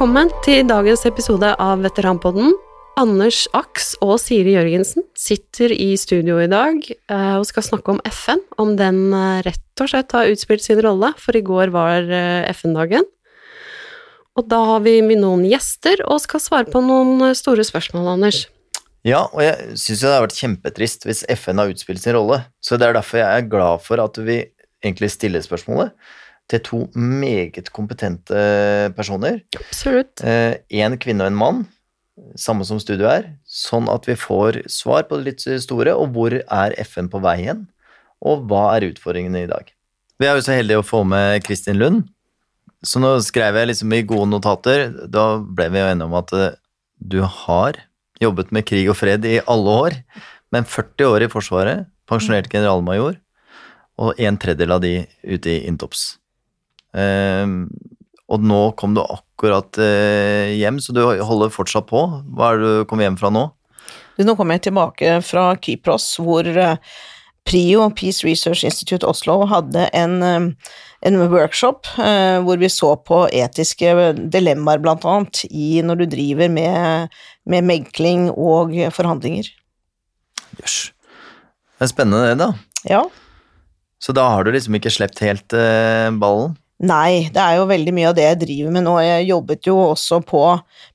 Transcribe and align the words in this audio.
Velkommen 0.00 0.30
til 0.40 0.62
dagens 0.64 1.02
episode 1.04 1.48
av 1.60 1.82
Veteranpodden. 1.84 2.54
Anders 2.96 3.42
Aks 3.52 3.90
og 4.00 4.14
Siri 4.22 4.54
Jørgensen 4.54 5.04
sitter 5.12 5.74
i 5.74 5.90
studio 6.00 6.38
i 6.40 6.46
dag 6.48 6.78
eh, 6.88 7.34
og 7.36 7.44
skal 7.44 7.66
snakke 7.66 7.92
om 7.92 8.00
FN, 8.08 8.40
om 8.56 8.70
den 8.78 9.10
eh, 9.12 9.42
rett 9.44 9.82
og 9.84 9.90
slett 9.92 10.14
har 10.16 10.30
utspilt 10.32 10.64
sin 10.64 10.80
rolle, 10.80 11.10
for 11.20 11.36
i 11.36 11.42
går 11.44 11.74
var 11.74 12.08
eh, 12.08 12.48
FN-dagen. 12.54 13.04
Og 14.40 14.48
da 14.48 14.62
har 14.70 14.80
vi 14.86 14.96
med 15.04 15.20
noen 15.20 15.44
gjester 15.50 16.00
og 16.06 16.22
skal 16.24 16.40
svare 16.46 16.72
på 16.72 16.80
noen 16.80 17.34
store 17.36 17.68
spørsmål, 17.68 18.08
Anders. 18.14 18.46
Ja, 19.04 19.26
og 19.26 19.44
jeg 19.44 19.76
syns 19.84 20.00
det 20.00 20.14
har 20.14 20.24
vært 20.24 20.40
kjempetrist 20.40 21.04
hvis 21.04 21.26
FN 21.44 21.60
har 21.60 21.76
utspilt 21.76 22.00
sin 22.00 22.16
rolle, 22.16 22.46
så 22.64 22.80
det 22.80 22.88
er 22.88 22.96
derfor 22.96 23.20
jeg 23.20 23.28
er 23.28 23.52
glad 23.52 23.84
for 23.84 24.00
at 24.00 24.16
vi 24.24 24.46
egentlig 24.80 25.12
stiller 25.12 25.44
spørsmålet 25.44 25.92
til 26.50 26.62
to 26.66 26.78
meget 26.98 27.70
kompetente 27.72 28.40
personer. 28.96 29.40
Absolutt. 29.54 30.22
En 30.24 30.98
kvinne 30.98 31.26
og 31.26 31.30
en 31.30 31.38
mann 31.38 31.60
samme 32.38 32.64
som 32.66 32.80
studio 32.82 33.08
er, 33.10 33.28
sånn 33.48 33.88
at 33.92 34.06
vi 34.08 34.16
får 34.18 34.62
svar 34.70 35.06
på 35.08 35.18
det 35.18 35.26
litt 35.28 35.44
store, 35.64 35.94
og 35.96 36.14
hvor 36.14 36.36
er 36.36 36.76
FN 36.84 37.10
på 37.12 37.20
vei 37.24 37.36
hen, 37.42 37.66
og 38.20 38.46
hva 38.50 38.70
er 38.76 38.90
utfordringene 38.90 39.44
i 39.44 39.50
dag. 39.50 39.70
Vi 40.20 40.28
er 40.28 40.36
jo 40.36 40.44
så 40.44 40.56
heldige 40.56 40.82
å 40.82 40.86
få 40.86 41.02
med 41.08 41.40
Kristin 41.46 41.80
Lund, 41.80 42.04
så 42.84 43.00
nå 43.02 43.12
skrev 43.24 43.58
jeg 43.58 43.70
liksom 43.72 43.94
i 43.96 44.04
gode 44.08 44.28
notater, 44.30 44.88
da 45.08 45.40
ble 45.40 45.68
vi 45.72 45.82
jo 45.82 45.88
enige 45.88 46.08
om 46.08 46.18
at 46.20 46.34
eh, 46.36 46.58
du 47.00 47.20
har 47.24 47.80
jobbet 48.20 48.52
med 48.52 48.66
krig 48.68 48.88
og 48.92 48.98
fred 49.00 49.24
i 49.28 49.40
alle 49.48 49.76
år, 49.86 49.98
men 50.52 50.68
40 50.68 51.08
år 51.08 51.24
i 51.24 51.32
Forsvaret, 51.32 51.88
pensjonert 52.10 52.50
generalmajor, 52.52 53.20
og 54.00 54.16
en 54.20 54.38
tredjedel 54.40 54.76
av 54.76 54.80
de 54.84 54.94
ute 55.28 55.52
i 55.52 55.60
Intops. 55.68 56.14
Um, 56.90 57.68
og 58.30 58.44
nå 58.46 58.58
kom 58.78 58.94
du 58.94 59.02
akkurat 59.02 59.78
eh, 59.82 60.54
hjem, 60.54 60.78
så 60.82 60.94
du 60.94 61.02
holder 61.02 61.50
fortsatt 61.50 61.88
på. 61.90 62.02
Hva 62.30 62.52
er 62.52 62.60
det 62.60 62.74
du 62.74 62.84
kom 62.90 63.02
hjem 63.02 63.18
fra 63.18 63.32
nå? 63.34 63.48
Nå 64.20 64.34
kommer 64.36 64.58
jeg 64.58 64.68
tilbake 64.68 65.16
fra 65.24 65.48
Kypros, 65.58 66.12
hvor 66.22 66.46
eh, 66.46 66.76
PRIO, 67.48 67.88
Peace 67.96 68.22
Research 68.22 68.62
Institute 68.68 69.06
Oslo, 69.08 69.40
hadde 69.50 69.88
en, 69.96 70.20
eh, 70.22 70.70
en 71.08 71.18
workshop 71.32 71.88
hvor 71.96 72.60
vi 72.60 72.68
så 72.70 72.92
på 73.08 73.24
etiske 73.34 74.12
dilemmaer, 74.30 74.82
blant 74.84 75.06
annet, 75.08 75.42
i 75.50 75.80
når 75.82 76.02
du 76.02 76.06
driver 76.14 76.52
med, 76.52 77.20
med 77.50 77.66
megling 77.66 78.28
og 78.30 78.76
forhandlinger. 78.94 79.48
Jøss. 80.60 80.78
Det 81.80 81.88
er 81.88 81.94
spennende 81.96 82.28
det, 82.28 82.38
da. 82.44 82.52
Ja. 82.84 83.04
Så 84.04 84.12
da 84.14 84.28
har 84.36 84.44
du 84.44 84.52
liksom 84.52 84.76
ikke 84.76 84.92
sluppet 84.92 85.24
helt 85.24 85.56
ballen? 86.20 86.59
Nei, 86.80 87.28
det 87.28 87.36
er 87.36 87.58
jo 87.58 87.66
veldig 87.68 87.92
mye 87.92 88.08
av 88.08 88.14
det 88.16 88.24
jeg 88.24 88.38
driver 88.40 88.72
med 88.72 88.86
nå. 88.86 88.94
Jeg 89.04 89.26
jobbet 89.28 89.66
jo 89.68 89.74
også 89.82 90.24
på 90.24 90.40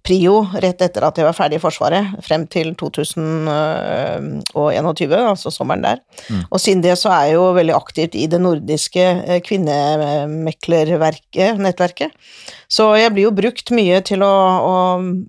Prio 0.05 0.45
rett 0.63 0.79
etter 0.81 1.03
at 1.05 1.17
jeg 1.19 1.25
var 1.27 1.35
ferdig 1.37 1.57
i 1.59 1.61
Forsvaret, 1.61 2.05
frem 2.25 2.47
til 2.49 2.73
2021, 2.79 5.13
altså 5.19 5.51
sommeren 5.53 5.83
der. 5.85 6.01
Mm. 6.25 6.41
Og 6.49 6.59
siden 6.61 6.81
det 6.81 6.97
så 6.97 7.09
er 7.13 7.25
jeg 7.29 7.37
jo 7.37 7.57
veldig 7.59 7.75
aktivt 7.77 8.15
i 8.17 8.25
det 8.31 8.39
nordiske 8.41 9.05
kvinnemeklernettverket. 9.45 11.57
nettverket. 11.61 12.09
Så 12.65 12.97
jeg 12.97 13.13
blir 13.13 13.23
jo 13.27 13.37
brukt 13.37 13.69
mye 13.75 14.01
til 14.05 14.23
å, 14.25 14.35
å 14.65 14.77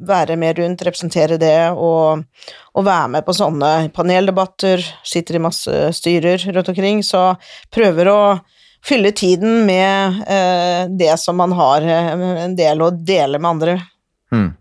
være 0.09 0.37
med 0.41 0.59
rundt, 0.63 0.85
representere 0.89 1.37
det 1.41 1.71
og, 1.77 2.25
og, 2.73 2.81
være 2.81 3.09
med 3.13 3.23
på 3.29 3.33
sånne 3.37 3.93
paneldebatter, 3.97 4.81
sitter 5.05 5.37
i 5.37 5.45
masse 5.51 5.75
styrer 6.01 6.41
rundt 6.49 6.69
omkring, 6.73 7.05
så 7.05 7.37
prøver 7.69 8.09
å 8.09 8.41
fylle 8.87 9.13
tiden 9.13 9.67
med 9.67 10.23
eh, 10.29 10.91
det 10.99 11.15
som 11.21 11.37
man 11.37 11.53
har 11.53 11.83
eh, 11.83 12.13
en 12.45 12.57
del 12.59 12.83
å 12.83 12.91
dele 12.91 13.41
med 13.41 13.51
andre. 13.51 13.81
Mm. 14.33 14.53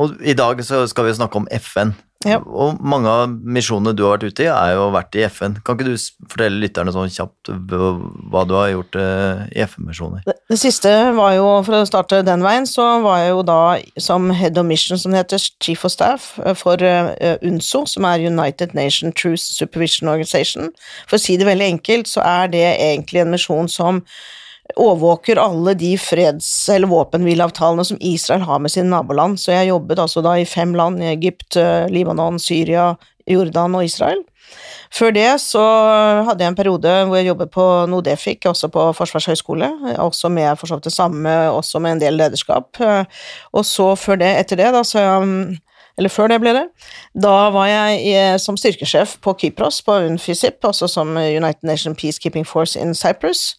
Og 0.00 0.22
i 0.22 0.34
dag 0.38 0.62
så 0.64 0.84
skal 0.88 1.08
vi 1.08 1.16
snakke 1.18 1.40
om 1.40 1.48
FN. 1.50 1.92
Ja. 2.28 2.36
Og 2.44 2.76
mange 2.84 3.08
av 3.08 3.30
misjonene 3.32 3.94
du 3.96 4.02
har 4.04 4.18
vært 4.18 4.34
ute 4.34 4.44
i, 4.44 4.48
er 4.52 4.74
jo 4.76 4.90
vært 4.92 5.16
i 5.16 5.22
FN. 5.24 5.54
Kan 5.64 5.78
ikke 5.78 5.86
du 5.88 6.26
fortelle 6.28 6.60
lytterne 6.60 6.92
sånn 6.92 7.12
kjapt 7.14 7.48
hva 7.48 8.42
du 8.44 8.52
har 8.58 8.66
gjort 8.74 8.98
uh, 9.00 9.46
i 9.48 9.62
FN-misjoner? 9.64 10.26
Det, 10.28 10.58
siste 10.60 10.92
var 11.16 11.32
jo, 11.38 11.46
for 11.64 11.78
å 11.78 11.86
starte 11.88 12.20
den 12.26 12.44
veien, 12.44 12.68
så 12.68 12.84
var 13.00 13.22
jeg 13.22 13.30
jo 13.32 13.44
da 13.48 13.60
som 14.04 14.28
head 14.36 14.60
of 14.60 14.68
mission, 14.68 15.00
som 15.00 15.16
det 15.16 15.22
heter, 15.22 15.46
chief 15.64 15.86
of 15.88 15.94
staff 15.94 16.34
eh, 16.44 16.52
for 16.52 16.84
uh, 16.84 17.14
UNSO, 17.40 17.86
som 17.88 18.04
er 18.10 18.26
United 18.28 18.76
Nation 18.76 19.16
Truth 19.16 19.46
Supervision 19.46 20.12
Organization. 20.12 20.68
For 21.08 21.16
å 21.16 21.22
si 21.24 21.38
det 21.40 21.48
veldig 21.48 21.70
enkelt, 21.78 22.10
så 22.10 22.20
er 22.26 22.52
det 22.52 22.66
egentlig 22.68 23.24
en 23.24 23.32
misjon 23.32 23.72
som 23.72 24.04
overvåker 24.76 25.40
alle 25.40 25.74
de 25.78 25.94
freds- 25.98 26.68
eller 26.74 26.90
våpenhvileavtalene 26.90 27.84
som 27.86 28.00
Israel 28.00 28.44
har 28.46 28.58
med 28.58 28.70
sine 28.70 28.90
naboland. 28.90 29.40
Så 29.40 29.52
jeg 29.54 29.70
jobbet 29.70 30.02
altså 30.02 30.22
da 30.24 30.36
i 30.38 30.48
fem 30.48 30.74
land, 30.74 31.02
Egypt, 31.02 31.56
eh, 31.56 31.86
Libanon, 31.90 32.38
Syria, 32.38 32.94
Jordan 33.26 33.74
og 33.74 33.84
Israel. 33.84 34.22
Før 34.90 35.12
det 35.14 35.28
så 35.38 35.62
hadde 36.26 36.42
jeg 36.42 36.50
en 36.50 36.58
periode 36.58 36.94
hvor 37.06 37.16
jeg 37.16 37.28
jobbet 37.28 37.50
på 37.54 37.66
Nodefik, 37.86 38.46
også 38.50 38.68
på 38.74 38.88
Forsvarshøgskole, 38.98 39.68
også 40.02 40.28
med 40.28 40.58
for 40.58 40.66
så 40.66 40.78
vidt 40.78 40.88
det 40.88 40.92
samme, 40.92 41.34
også 41.50 41.78
med 41.78 41.92
en 41.92 42.00
del 42.02 42.18
lederskap. 42.18 42.80
Og 43.52 43.64
så 43.64 43.94
før 43.94 44.18
det, 44.18 44.32
etter 44.40 44.58
det, 44.58 44.72
da, 44.74 44.82
så 44.82 44.98
jeg 44.98 45.60
eller 45.98 46.12
før 46.12 46.30
det 46.32 46.40
ble 46.42 46.54
det. 46.56 46.64
Da 47.18 47.50
var 47.54 47.68
jeg 47.70 48.00
i, 48.08 48.14
som 48.42 48.58
styrkesjef 48.58 49.16
på 49.24 49.34
Kypros, 49.42 49.80
på 49.86 49.98
UNFISIP, 50.06 50.60
altså 50.66 50.88
som 50.90 51.16
United 51.16 51.66
Nation 51.66 51.96
Peacekeeping 51.98 52.46
Force 52.48 52.78
in 52.80 52.94
Cyprus. 52.94 53.54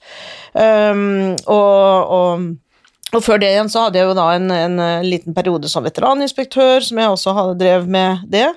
Um, 0.53 1.35
og, 1.45 2.13
og, 2.17 2.47
og, 3.11 3.19
før 3.23 3.41
det 3.41 3.51
igjen 3.51 3.71
så 3.71 3.87
hadde 3.87 4.01
jeg 4.01 4.09
jo 4.09 4.15
da 4.17 4.29
en, 4.37 4.49
en 4.55 4.79
liten 5.05 5.35
periode 5.37 5.69
som 5.71 5.85
veteraninspektør, 5.85 6.81
som 6.85 7.01
jeg 7.01 7.17
også 7.17 7.35
hadde 7.37 7.59
drev 7.61 7.91
med 7.91 8.25
det. 8.31 8.47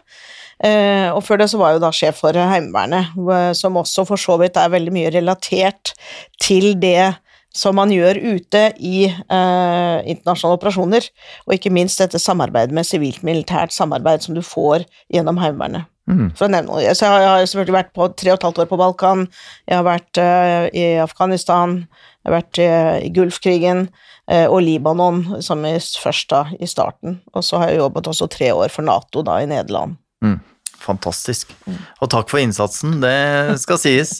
Uh, 0.64 1.10
og 1.16 1.24
før 1.26 1.42
det 1.42 1.50
så 1.50 1.58
var 1.60 1.72
jeg 1.72 1.80
jo 1.80 1.84
da 1.84 1.92
sjef 1.92 2.22
for 2.22 2.38
Heimevernet, 2.38 3.12
som 3.58 3.80
også 3.80 4.06
for 4.08 4.20
så 4.20 4.38
vidt 4.40 4.56
er 4.60 4.72
veldig 4.72 4.94
mye 4.94 5.12
relatert 5.12 5.96
til 6.40 6.72
det 6.80 7.14
som 7.54 7.76
man 7.78 7.92
gjør 7.94 8.18
ute 8.34 8.62
i 8.82 9.06
eh, 9.06 9.98
internasjonale 10.10 10.58
operasjoner, 10.58 11.08
og 11.46 11.56
ikke 11.56 11.72
minst 11.74 12.02
dette 12.02 12.20
samarbeidet 12.20 12.74
med 12.74 12.86
sivilt-militært 12.88 13.74
samarbeid 13.74 14.24
som 14.26 14.36
du 14.36 14.42
får 14.44 14.86
gjennom 15.12 15.38
Heimevernet. 15.42 15.90
Mm. 16.10 16.34
For 16.36 16.46
å 16.46 16.52
nevne 16.52 16.68
noe. 16.68 16.92
Så 16.92 17.08
jeg 17.08 17.28
har 17.30 17.46
selvfølgelig 17.48 17.76
vært 17.78 17.94
på 17.96 18.08
tre 18.12 18.34
og 18.34 18.36
et 18.36 18.42
halvt 18.44 18.58
år 18.64 18.68
på 18.68 18.78
Balkan, 18.80 19.22
jeg 19.70 19.78
har 19.78 19.86
vært 19.86 20.20
eh, 20.20 20.66
i 20.76 20.88
Afghanistan, 21.00 21.78
jeg 22.24 22.28
har 22.28 22.36
vært 22.36 22.60
eh, 22.60 22.96
i 23.06 23.12
Gulfkrigen 23.14 23.86
eh, 24.28 24.44
og 24.44 24.60
Libanon, 24.66 25.22
som 25.44 25.64
i, 25.64 25.76
først 25.78 26.28
da, 26.34 26.42
i 26.60 26.68
starten. 26.68 27.22
Og 27.32 27.46
så 27.46 27.62
har 27.62 27.72
jeg 27.72 27.80
jobbet 27.80 28.10
også 28.12 28.28
tre 28.34 28.50
år 28.52 28.74
for 28.74 28.84
Nato 28.86 29.24
da, 29.24 29.38
i 29.40 29.48
Nederland. 29.48 29.96
Mm. 30.24 30.40
Fantastisk. 30.84 31.54
Mm. 31.64 31.80
Og 32.04 32.12
takk 32.12 32.28
for 32.28 32.42
innsatsen, 32.42 32.98
det 33.00 33.16
skal 33.62 33.80
sies. 33.80 34.18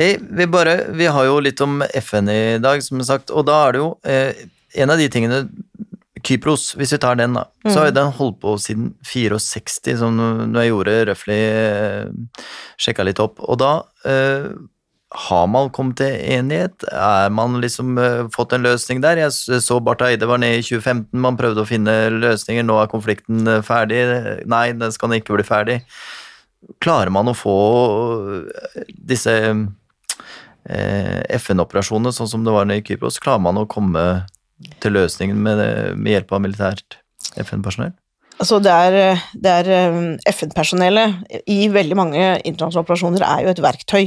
Vi, 0.00 0.46
bare, 0.48 0.76
vi 0.96 1.10
har 1.12 1.26
jo 1.28 1.40
litt 1.44 1.60
om 1.60 1.82
FN 2.00 2.30
i 2.32 2.42
dag, 2.62 2.80
som 2.84 3.02
sagt, 3.04 3.32
og 3.32 3.44
da 3.50 3.58
er 3.66 3.76
det 3.76 3.82
jo 3.82 3.90
eh, 4.08 4.46
en 4.80 4.92
av 4.94 5.00
de 5.00 5.10
tingene 5.12 5.42
Kypros, 6.24 6.74
hvis 6.76 6.92
vi 6.94 6.98
tar 7.00 7.16
den, 7.20 7.36
da, 7.36 7.46
mm. 7.64 7.70
så 7.70 7.78
har 7.82 7.94
den 7.96 8.12
holdt 8.16 8.40
på 8.42 8.56
siden 8.60 8.90
64, 9.08 9.98
som 10.00 10.16
når 10.20 10.58
jeg 10.60 10.72
gjorde 10.72 10.98
røftlig 11.10 11.38
eh, 11.44 12.42
sjekka 12.80 13.06
litt 13.08 13.22
opp. 13.22 13.40
Og 13.44 13.60
da 13.60 13.72
eh, 14.08 14.50
har 15.10 15.46
man 15.50 15.72
kommet 15.74 15.98
til 15.98 16.14
enighet? 16.14 16.84
Er 16.92 17.32
man 17.34 17.58
liksom 17.62 17.98
uh, 17.98 18.28
fått 18.30 18.52
en 18.54 18.62
løsning 18.62 19.00
der? 19.02 19.18
Jeg 19.18 19.62
så 19.64 19.80
Barth 19.82 20.06
Eide 20.06 20.28
var 20.30 20.38
nede 20.38 20.60
i 20.60 20.62
2015, 20.62 21.18
man 21.18 21.38
prøvde 21.40 21.64
å 21.64 21.68
finne 21.68 21.96
løsninger, 22.14 22.66
nå 22.66 22.78
er 22.78 22.92
konflikten 22.92 23.42
eh, 23.48 23.62
ferdig. 23.66 24.04
Nei, 24.50 24.68
den 24.78 24.94
skal 24.94 25.16
ikke 25.18 25.34
bli 25.34 25.46
ferdig. 25.46 25.80
Klarer 26.84 27.10
man 27.10 27.32
å 27.32 27.34
få 27.34 27.56
eh, 28.38 28.86
disse 29.10 29.34
FN-operasjonene, 30.64 32.12
sånn 32.12 32.28
som 32.28 32.44
det 32.44 32.52
var 32.54 32.68
i 32.70 32.82
Kypros, 32.84 33.20
klarer 33.22 33.42
man 33.42 33.58
å 33.60 33.68
komme 33.70 34.04
til 34.82 34.96
løsningen 34.96 35.38
med, 35.40 35.62
med 35.96 36.14
hjelp 36.16 36.36
av 36.36 36.44
militært 36.44 37.00
FN-personell? 37.40 37.94
Altså 38.40 38.56
det 38.64 38.72
er, 38.72 39.20
er 39.52 39.68
eh, 39.68 39.96
FN-personellet 40.32 41.44
i 41.52 41.66
veldig 41.72 41.96
mange 41.98 42.22
internasjonale 42.38 42.86
operasjoner 42.86 43.24
er 43.26 43.44
jo 43.44 43.52
et 43.52 43.64
verktøy. 43.64 44.04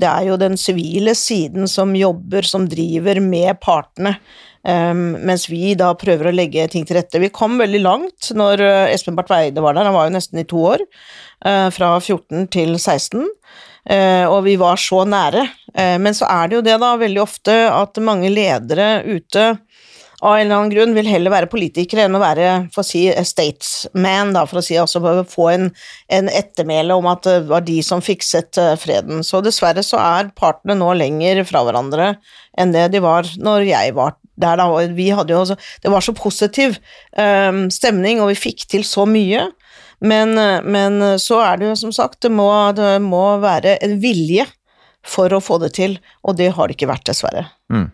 Det 0.00 0.08
er 0.10 0.26
jo 0.28 0.40
den 0.40 0.58
sivile 0.60 1.14
siden 1.16 1.70
som 1.70 1.94
jobber, 1.96 2.44
som 2.44 2.66
driver 2.68 3.22
med 3.24 3.56
partene, 3.64 4.18
um, 4.68 5.14
mens 5.24 5.46
vi 5.48 5.72
da 5.80 5.94
prøver 5.96 6.28
å 6.28 6.34
legge 6.34 6.66
ting 6.74 6.84
til 6.84 6.98
rette. 6.98 7.22
Vi 7.22 7.32
kom 7.32 7.56
veldig 7.62 7.80
langt 7.80 8.28
når 8.36 8.60
Espen 8.92 9.16
Barth 9.16 9.32
Weide 9.32 9.64
var 9.64 9.78
der, 9.78 9.88
han 9.88 9.96
var 9.96 10.10
jo 10.10 10.16
nesten 10.18 10.42
i 10.42 10.46
to 10.50 10.60
år, 10.74 10.84
uh, 11.48 11.70
fra 11.72 11.94
14 11.96 12.50
til 12.52 12.76
16. 12.76 13.24
Eh, 13.90 14.24
og 14.24 14.44
vi 14.46 14.56
var 14.60 14.80
så 14.80 15.02
nære. 15.08 15.46
Eh, 15.74 15.96
men 16.00 16.16
så 16.16 16.28
er 16.30 16.48
det 16.48 16.58
jo 16.58 16.64
det, 16.64 16.78
da, 16.80 16.94
veldig 17.00 17.22
ofte 17.24 17.56
at 17.70 18.00
mange 18.04 18.32
ledere 18.32 19.02
ute 19.04 19.54
av 20.24 20.38
en 20.38 20.46
eller 20.46 20.56
annen 20.56 20.72
grunn 20.72 20.94
vil 20.96 21.08
heller 21.10 21.32
være 21.34 21.50
politikere 21.52 22.06
enn 22.06 22.16
å 22.16 22.22
være 22.22 22.50
for 22.72 22.80
å 22.80 22.86
si 22.86 23.02
statesman, 23.28 24.32
da, 24.32 24.46
for 24.48 24.60
å 24.60 24.64
si 24.64 24.78
altså 24.80 25.02
få 25.28 25.48
en, 25.52 25.68
en 26.08 26.30
ettermæle 26.32 26.96
om 26.96 27.08
at 27.12 27.26
det 27.26 27.38
var 27.50 27.66
de 27.66 27.76
som 27.84 28.00
fikset 28.04 28.60
eh, 28.60 28.74
freden. 28.80 29.24
Så 29.26 29.42
dessverre 29.44 29.84
så 29.84 30.00
er 30.00 30.32
partene 30.38 30.78
nå 30.80 30.94
lenger 30.96 31.44
fra 31.48 31.66
hverandre 31.66 32.14
enn 32.56 32.72
det 32.72 32.88
de 32.94 33.02
var 33.04 33.28
når 33.42 33.68
jeg 33.68 33.96
var 33.98 34.16
der 34.40 34.58
da, 34.58 34.66
vi 34.90 35.10
hadde 35.14 35.30
jo 35.30 35.44
Det 35.82 35.90
var 35.90 36.02
så 36.02 36.12
positiv 36.12 36.78
um, 37.14 37.68
stemning, 37.70 38.18
og 38.20 38.32
vi 38.32 38.40
fikk 38.48 38.66
til 38.66 38.82
så 38.86 39.04
mye. 39.06 39.44
Men, 40.04 40.36
men, 40.68 41.00
så 41.22 41.40
er 41.40 41.60
det 41.60 41.70
jo 41.70 41.74
som 41.80 41.92
sagt, 41.94 42.20
det 42.26 42.32
må, 42.34 42.48
det 42.76 42.98
må 43.00 43.24
være 43.42 43.78
en 43.84 43.98
vilje 44.02 44.44
for 45.04 45.32
å 45.32 45.42
få 45.42 45.58
det 45.62 45.74
til, 45.78 45.98
og 46.24 46.36
det 46.38 46.50
har 46.56 46.68
det 46.68 46.76
ikke 46.76 46.90
vært, 46.90 47.06
dessverre. 47.08 47.46
Mm. 47.72 47.88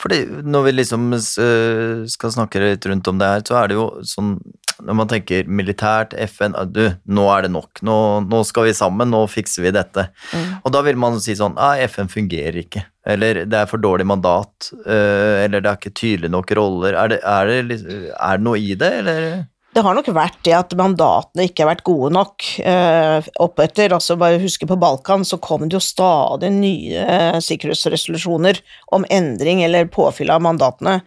Fordi 0.00 0.20
når 0.46 0.66
vi 0.66 0.74
liksom 0.76 1.08
uh, 1.16 2.06
skal 2.10 2.34
snakke 2.34 2.62
litt 2.62 2.86
rundt 2.86 3.08
om 3.10 3.18
det 3.20 3.32
her, 3.32 3.44
så 3.48 3.58
er 3.60 3.70
det 3.70 3.78
jo 3.78 3.88
sånn 4.06 4.36
når 4.76 4.96
man 4.98 5.08
tenker 5.08 5.46
militært, 5.48 6.12
FN 6.28 6.52
Du, 6.68 6.82
nå 7.08 7.22
er 7.32 7.46
det 7.46 7.50
nok. 7.54 7.80
Nå, 7.86 7.94
nå 8.28 8.42
skal 8.44 8.66
vi 8.68 8.74
sammen, 8.76 9.08
nå 9.08 9.22
fikser 9.32 9.64
vi 9.64 9.72
dette. 9.72 10.10
Mm. 10.36 10.50
Og 10.60 10.74
da 10.74 10.82
vil 10.84 10.98
man 11.00 11.16
si 11.24 11.32
sånn 11.38 11.56
Nei, 11.56 11.86
FN 11.88 12.10
fungerer 12.12 12.60
ikke. 12.60 12.84
Eller 13.08 13.46
det 13.48 13.56
er 13.62 13.70
for 13.70 13.80
dårlig 13.80 14.04
mandat. 14.10 14.68
Uh, 14.84 15.40
eller 15.46 15.64
det 15.64 15.70
er 15.70 15.80
ikke 15.80 15.96
tydelig 15.96 16.32
nok 16.34 16.52
roller. 16.58 16.92
Er 16.92 17.14
det, 17.14 17.22
er 17.24 17.52
det, 17.70 17.80
er 18.12 18.36
det 18.36 18.44
noe 18.44 18.60
i 18.60 18.74
det, 18.76 18.92
eller? 19.00 19.46
Det 19.76 19.82
har 19.84 19.92
nok 19.92 20.06
vært 20.16 20.38
det 20.46 20.54
at 20.56 20.70
mandatene 20.78 21.44
ikke 21.50 21.60
har 21.60 21.68
vært 21.74 21.82
gode 21.84 22.08
nok 22.16 22.44
eh, 22.64 23.26
oppetter. 23.44 23.92
Altså 23.92 24.14
bare 24.16 24.40
huske 24.40 24.64
på 24.64 24.78
Balkan, 24.80 25.20
så 25.28 25.36
kom 25.36 25.66
det 25.66 25.76
jo 25.76 25.82
stadig 25.84 26.48
nye 26.54 27.02
eh, 27.02 27.36
sikkerhetsresolusjoner 27.44 28.62
om 28.96 29.04
endring 29.12 29.60
eller 29.66 29.90
påfyll 29.92 30.32
av 30.32 30.40
mandatene. 30.46 31.02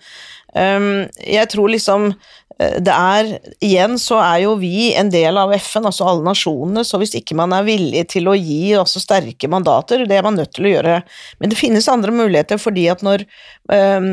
Um, 0.58 1.08
jeg 1.22 1.50
tror 1.52 1.70
liksom 1.70 2.14
Eh, 2.60 2.78
det 2.84 2.94
er 2.94 3.30
Igjen 3.64 3.98
så 4.02 4.20
er 4.22 4.44
jo 4.44 4.56
vi 4.60 4.92
en 4.98 5.12
del 5.14 5.40
av 5.40 5.54
FN, 5.56 5.88
altså 5.88 6.08
alle 6.08 6.26
nasjonene, 6.28 6.84
så 6.88 7.00
hvis 7.00 7.16
ikke 7.20 7.38
man 7.40 7.54
er 7.56 7.68
villig 7.68 8.06
til 8.14 8.30
å 8.30 8.36
gi 8.36 8.76
også 8.80 9.02
sterke 9.04 9.50
mandater, 9.52 10.06
det 10.08 10.20
er 10.20 10.26
man 10.26 10.38
nødt 10.40 10.54
til 10.58 10.68
å 10.68 10.74
gjøre. 10.74 11.00
Men 11.40 11.52
det 11.54 11.60
finnes 11.60 11.90
andre 11.92 12.14
muligheter, 12.16 12.60
fordi 12.62 12.88
at 12.92 13.04
når 13.06 13.26
øh, 13.74 14.10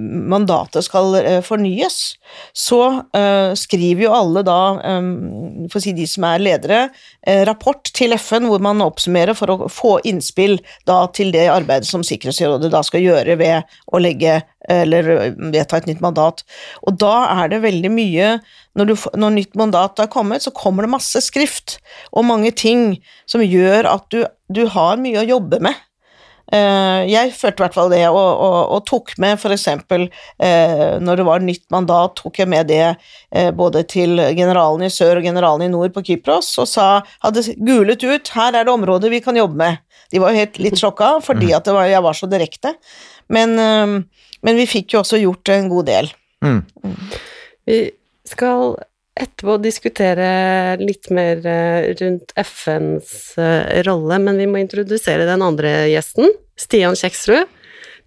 mandatet 0.00 0.86
skal 0.86 1.18
øh, 1.20 1.40
fornyes, 1.46 2.00
så 2.56 2.80
skriver 3.58 4.04
jo 4.04 4.12
alle 4.14 4.42
da, 4.46 4.58
for 5.70 5.78
å 5.78 5.82
si 5.82 5.92
de 5.96 6.04
som 6.08 6.24
er 6.28 6.42
ledere, 6.42 6.78
rapport 7.48 7.90
til 7.96 8.14
FN 8.16 8.46
hvor 8.48 8.62
man 8.62 8.82
oppsummerer 8.84 9.36
for 9.36 9.52
å 9.52 9.68
få 9.72 9.96
innspill 10.08 10.58
da 10.88 11.00
til 11.14 11.32
det 11.34 11.46
arbeidet 11.50 11.88
som 11.88 12.04
Sikkerhetsrådet 12.06 12.70
da 12.72 12.82
skal 12.86 13.04
gjøre 13.04 13.36
ved 13.40 13.74
å 13.92 14.00
legge 14.02 14.38
eller 14.68 15.32
vedta 15.52 15.78
et 15.78 15.88
nytt 15.88 16.02
mandat. 16.04 16.44
Og 16.84 16.98
da 17.00 17.14
er 17.42 17.52
det 17.52 17.64
veldig 17.64 17.92
mye 17.92 18.36
når, 18.78 18.90
du, 18.90 18.94
når 19.18 19.34
nytt 19.34 19.58
mandat 19.58 20.00
er 20.02 20.10
kommet, 20.12 20.44
så 20.44 20.54
kommer 20.54 20.84
det 20.84 20.94
masse 20.94 21.22
skrift 21.24 21.78
og 22.12 22.28
mange 22.28 22.52
ting 22.54 22.98
som 23.28 23.42
gjør 23.44 23.88
at 23.90 24.08
du, 24.14 24.22
du 24.52 24.66
har 24.70 25.00
mye 25.00 25.22
å 25.22 25.28
jobbe 25.36 25.62
med. 25.64 25.84
Uh, 26.48 27.04
jeg 27.04 27.34
følte 27.36 27.60
i 27.60 27.64
hvert 27.66 27.74
fall 27.76 27.90
det, 27.92 28.04
og, 28.08 28.16
og, 28.16 28.54
og 28.72 28.84
tok 28.88 29.10
med 29.20 29.36
f.eks. 29.36 29.66
Eh, 29.68 30.94
når 31.04 31.20
det 31.20 31.26
var 31.28 31.44
nytt 31.44 31.66
mandat, 31.74 32.14
tok 32.22 32.40
jeg 32.40 32.48
med 32.48 32.70
det 32.70 32.84
uh, 32.94 33.50
både 33.52 33.82
til 33.90 34.16
generalen 34.36 34.86
i 34.86 34.92
sør 34.92 35.20
og 35.20 35.28
generalen 35.28 35.66
i 35.66 35.72
nord 35.74 35.92
på 35.92 36.06
Kypros, 36.06 36.54
og 36.62 36.70
sa, 36.70 36.86
hadde 37.24 37.44
gulet 37.60 38.00
ut 38.06 38.32
'her 38.32 38.56
er 38.56 38.64
det 38.64 38.72
områder 38.72 39.12
vi 39.12 39.20
kan 39.20 39.36
jobbe 39.36 39.60
med'. 39.60 39.82
De 40.08 40.22
var 40.22 40.32
jo 40.32 40.40
helt 40.40 40.56
litt 40.64 40.80
sjokka, 40.80 41.18
fordi 41.20 41.50
mm. 41.52 41.56
at 41.58 41.68
var, 41.68 41.84
jeg 41.84 42.04
var 42.06 42.16
så 42.16 42.30
direkte. 42.32 42.72
Men, 43.28 43.52
men, 44.46 44.58
vi 44.58 44.68
fikk 44.70 44.94
jo 44.94 45.02
også 45.02 45.20
gjort 45.22 45.52
en 45.54 45.68
god 45.72 45.88
del. 45.90 46.10
Mm. 46.44 46.60
Vi 47.68 47.78
skal 48.28 48.76
etterpå 49.18 49.56
diskutere 49.62 50.28
litt 50.78 51.08
mer 51.14 51.42
eh, 51.42 51.90
rundt 51.98 52.34
FNs 52.38 53.12
eh, 53.42 53.80
rolle, 53.88 54.20
men 54.22 54.38
vi 54.38 54.46
må 54.50 54.60
introdusere 54.62 55.26
den 55.28 55.42
andre 55.42 55.88
gjesten. 55.90 56.30
Stian 56.58 56.98
Kjeksrud. 56.98 57.48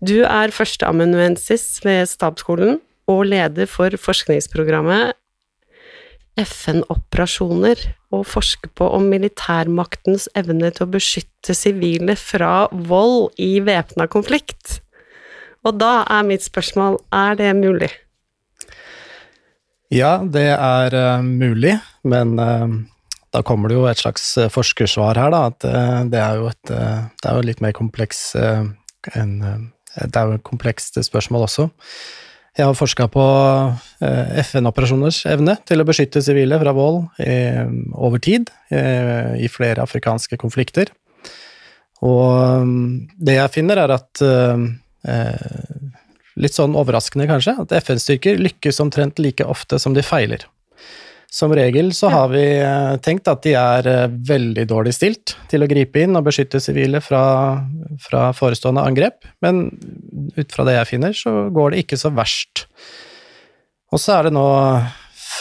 Du 0.02 0.22
er 0.26 0.54
førsteamanuensis 0.56 1.66
ved 1.86 2.08
Stabsskolen 2.10 2.80
og 3.12 3.26
leder 3.30 3.68
for 3.70 3.94
forskningsprogrammet 4.00 5.18
FN-operasjoner, 6.40 7.80
og 8.16 8.26
forsker 8.28 8.72
på 8.76 8.88
om 8.96 9.08
militærmaktens 9.12 10.28
evne 10.38 10.72
til 10.74 10.88
å 10.88 10.94
beskytte 10.94 11.56
sivile 11.56 12.16
fra 12.20 12.68
vold 12.72 13.36
i 13.42 13.60
væpna 13.64 14.08
konflikt. 14.12 14.80
Og 15.68 15.78
da 15.78 16.02
er 16.10 16.26
mitt 16.26 16.46
spørsmål, 16.46 16.98
er 17.14 17.38
det 17.38 17.52
mulig? 17.60 17.92
Ja, 19.92 20.22
det 20.24 20.48
er 20.56 20.96
uh, 20.96 21.26
mulig, 21.26 21.76
men 22.08 22.34
uh, 22.40 22.72
da 23.36 23.44
kommer 23.46 23.70
det 23.70 23.76
jo 23.76 23.86
et 23.90 24.00
slags 24.00 24.24
uh, 24.40 24.48
forskersvar 24.52 25.20
her, 25.20 25.34
da. 25.34 25.44
At 25.52 26.08
det 26.12 26.22
er 26.22 26.40
jo 26.40 26.48
et 26.50 26.72
Det 26.72 27.30
er 27.30 27.38
jo 27.38 27.46
litt 27.46 27.62
mer 27.62 27.76
kompleks 27.76 28.32
enn 28.38 29.38
Det 29.42 30.16
er 30.16 30.30
jo 30.30 30.40
et 30.40 30.48
komplekst 30.48 30.98
spørsmål 31.04 31.46
også. 31.50 31.68
Jeg 32.58 32.68
har 32.68 32.76
forska 32.76 33.08
på 33.08 33.24
FN-operasjoners 34.44 35.22
evne 35.32 35.56
til 35.68 35.80
å 35.80 35.86
beskytte 35.88 36.24
sivile 36.24 36.58
fra 36.60 36.74
vold 36.76 37.06
over 37.96 38.20
tid 38.20 38.50
i 38.72 39.48
flere 39.48 39.84
afrikanske 39.84 40.36
konflikter. 40.40 40.92
Og 42.04 42.68
det 43.20 43.38
jeg 43.38 43.54
finner, 43.56 43.80
er 43.80 43.96
at 43.96 44.24
litt 46.42 46.56
sånn 46.56 46.76
overraskende 46.80 47.28
kanskje, 47.30 47.56
at 47.64 47.74
FN-styrker 47.82 48.40
lykkes 48.42 48.82
omtrent 48.84 49.20
like 49.22 49.46
ofte 49.46 49.80
som 49.82 49.96
de 49.98 50.04
feiler. 50.06 50.46
Som 51.32 51.54
regel 51.56 51.94
så 51.96 52.10
har 52.12 52.28
vi 52.34 52.44
eh, 52.60 52.98
tenkt 53.00 53.30
at 53.32 53.40
de 53.46 53.54
er 53.56 53.88
eh, 53.88 54.16
veldig 54.28 54.66
dårlig 54.68 54.92
stilt 54.98 55.38
til 55.52 55.64
å 55.64 55.70
gripe 55.72 56.02
inn 56.04 56.18
og 56.20 56.26
beskytte 56.26 56.60
sivile 56.60 57.00
fra, 57.00 57.24
fra 58.04 58.26
forestående 58.36 58.84
angrep, 58.84 59.24
men 59.40 59.70
ut 60.36 60.52
fra 60.52 60.66
det 60.68 60.76
jeg 60.76 60.90
finner, 60.90 61.16
så 61.16 61.48
går 61.56 61.72
det 61.72 61.86
ikke 61.86 62.02
så 62.02 62.12
verst. 62.12 62.66
Og 63.96 64.04
så 64.04 64.18
er 64.18 64.28
det 64.28 64.36
nå 64.36 64.44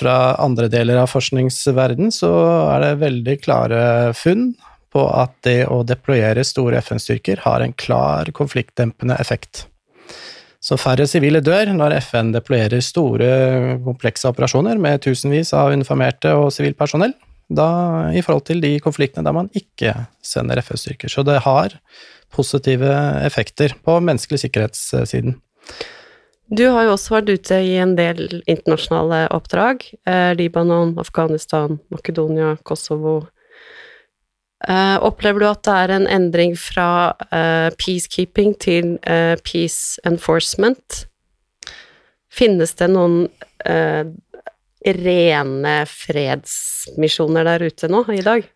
fra 0.00 0.16
andre 0.38 0.70
deler 0.70 1.02
av 1.02 1.10
forskningsverden 1.10 2.14
så 2.14 2.30
er 2.70 2.84
det 2.84 3.00
veldig 3.02 3.36
klare 3.42 3.82
funn 4.16 4.52
på 4.92 5.04
at 5.06 5.32
det 5.46 5.64
å 5.70 5.82
deployere 5.86 6.44
store 6.46 6.80
FN-styrker 6.82 7.42
har 7.46 7.64
en 7.64 7.74
klar 7.78 8.30
konfliktdempende 8.36 9.16
effekt. 9.22 9.66
Så 10.60 10.76
færre 10.76 11.06
sivile 11.08 11.40
dør 11.40 11.72
når 11.72 11.96
FN 12.04 12.34
deployerer 12.34 12.82
store, 12.84 13.30
komplekse 13.86 14.28
operasjoner 14.28 14.80
med 14.82 15.00
tusenvis 15.06 15.54
av 15.56 15.72
uniformerte 15.72 16.34
og 16.36 16.50
sivilt 16.52 16.78
personell, 16.80 17.14
i 17.50 18.22
forhold 18.22 18.44
til 18.46 18.60
de 18.62 18.76
konfliktene 18.82 19.26
der 19.26 19.34
man 19.34 19.48
ikke 19.56 19.94
sender 20.22 20.60
FN-styrker. 20.62 21.10
Så 21.10 21.24
det 21.26 21.40
har 21.46 21.74
positive 22.30 22.92
effekter 23.26 23.74
på 23.82 23.96
menneskelig 24.04 24.44
sikkerhetssiden. 24.44 25.34
Du 26.50 26.64
har 26.66 26.86
jo 26.86 26.94
også 26.96 27.14
vært 27.14 27.30
ute 27.30 27.58
i 27.62 27.76
en 27.78 27.96
del 27.98 28.42
internasjonale 28.50 29.28
oppdrag. 29.34 29.84
Eh, 30.06 30.32
Libanon, 30.34 30.96
Afghanistan, 30.98 31.78
Makedonia, 31.94 32.56
Kosovo, 32.66 33.28
Uh, 34.68 35.00
opplever 35.00 35.40
du 35.40 35.46
at 35.48 35.62
det 35.64 35.72
er 35.72 35.92
en 35.94 36.06
endring 36.10 36.52
fra 36.58 37.16
uh, 37.32 37.70
peacekeeping 37.80 38.52
til 38.60 38.98
uh, 39.08 39.36
peace 39.40 39.96
enforcement? 40.04 41.06
Finnes 42.30 42.76
det 42.78 42.90
noen 42.92 43.24
rene 44.80 45.72
fredsmisjoner 45.90 47.48
der 47.48 47.64
ute 47.66 47.88
nå 47.90 48.04
i 48.14 48.22
dag? 48.24 48.46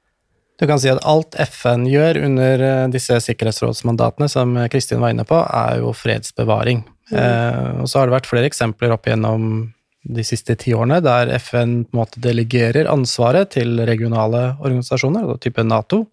Du 0.62 0.64
kan 0.70 0.78
si 0.80 0.88
at 0.92 1.02
alt 1.02 1.34
FN 1.50 1.88
gjør 1.90 2.20
under 2.22 2.62
disse 2.94 3.18
sikkerhetsrådsmandatene, 3.26 4.28
som 4.30 4.54
Kristin 4.70 5.02
var 5.02 5.10
inne 5.12 5.26
på, 5.26 5.42
er 5.42 5.82
jo 5.82 5.90
fredsbevaring. 5.90 6.84
Mm. 7.10 7.82
og 7.82 7.90
så 7.90 7.98
har 7.98 8.08
det 8.08 8.14
vært 8.14 8.30
flere 8.30 8.48
eksempler 8.48 8.94
opp 8.94 9.04
igjennom 9.04 9.73
de 10.04 10.24
siste 10.26 10.56
ti 10.60 10.74
årene, 10.76 11.00
der 11.04 11.32
FN 11.40 11.84
på 11.84 11.96
en 11.96 12.02
måte 12.02 12.22
delegerer 12.22 12.90
ansvaret 12.90 13.54
til 13.56 13.80
regionale 13.88 14.52
organisasjoner, 14.60 15.36
type 15.42 15.64
Nato, 15.64 16.04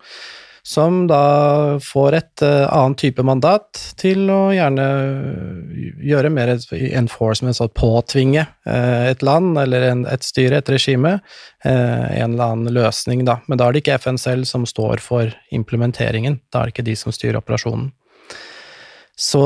som 0.63 1.07
da 1.09 1.79
får 1.81 2.15
et 2.19 2.43
uh, 2.45 2.67
annet 2.69 2.99
type 3.01 3.23
mandat 3.25 3.79
til 3.97 4.29
å 4.29 4.51
gjerne 4.53 4.85
gjøre 6.05 6.29
mer 6.29 6.53
enforcement, 6.53 7.49
altså 7.49 7.65
påtvinge 7.73 8.43
uh, 8.45 9.07
et 9.09 9.25
land 9.25 9.57
eller 9.57 9.87
et 9.89 10.27
styre, 10.27 10.61
et 10.61 10.69
regime, 10.69 11.17
en 11.65 12.35
eller 12.35 12.45
annen 12.45 12.73
løsning, 12.73 13.25
da. 13.25 13.39
Men 13.49 13.57
da 13.57 13.67
er 13.67 13.73
det 13.73 13.83
ikke 13.83 13.97
FN 14.01 14.21
selv 14.21 14.49
som 14.49 14.67
står 14.69 15.01
for 15.01 15.33
implementeringen, 15.53 16.39
da 16.53 16.61
er 16.61 16.69
det 16.69 16.77
ikke 16.77 16.89
de 16.91 16.97
som 16.97 17.13
styrer 17.13 17.41
operasjonen. 17.41 17.89
Så 19.19 19.41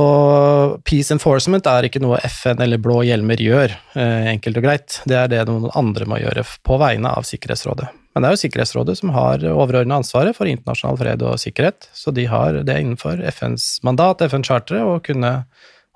peace 0.87 1.11
enforcement 1.13 1.65
er 1.67 1.87
ikke 1.87 1.99
noe 2.03 2.19
FN 2.29 2.61
eller 2.63 2.79
blå 2.81 3.01
hjelmer 3.03 3.41
gjør, 3.41 3.73
eh, 3.97 4.27
enkelt 4.31 4.59
og 4.61 4.65
greit. 4.67 4.97
Det 5.09 5.17
er 5.19 5.31
det 5.31 5.41
noen 5.49 5.71
andre 5.75 6.07
må 6.07 6.19
gjøre 6.21 6.45
på 6.63 6.77
vegne 6.79 7.11
av 7.11 7.25
Sikkerhetsrådet. 7.27 7.89
Men 8.13 8.23
det 8.23 8.29
er 8.29 8.35
jo 8.37 8.41
Sikkerhetsrådet 8.45 8.95
som 9.01 9.11
har 9.11 9.43
overordna 9.51 9.97
ansvaret 9.99 10.37
for 10.37 10.47
internasjonal 10.47 10.99
fred 11.01 11.25
og 11.27 11.41
sikkerhet, 11.41 11.89
så 11.91 12.13
de 12.15 12.27
har 12.31 12.61
det 12.63 12.77
innenfor 12.79 13.19
FNs 13.33 13.81
mandat, 13.83 14.23
FN-charteret, 14.23 14.85
å 14.85 15.01
kunne 15.03 15.33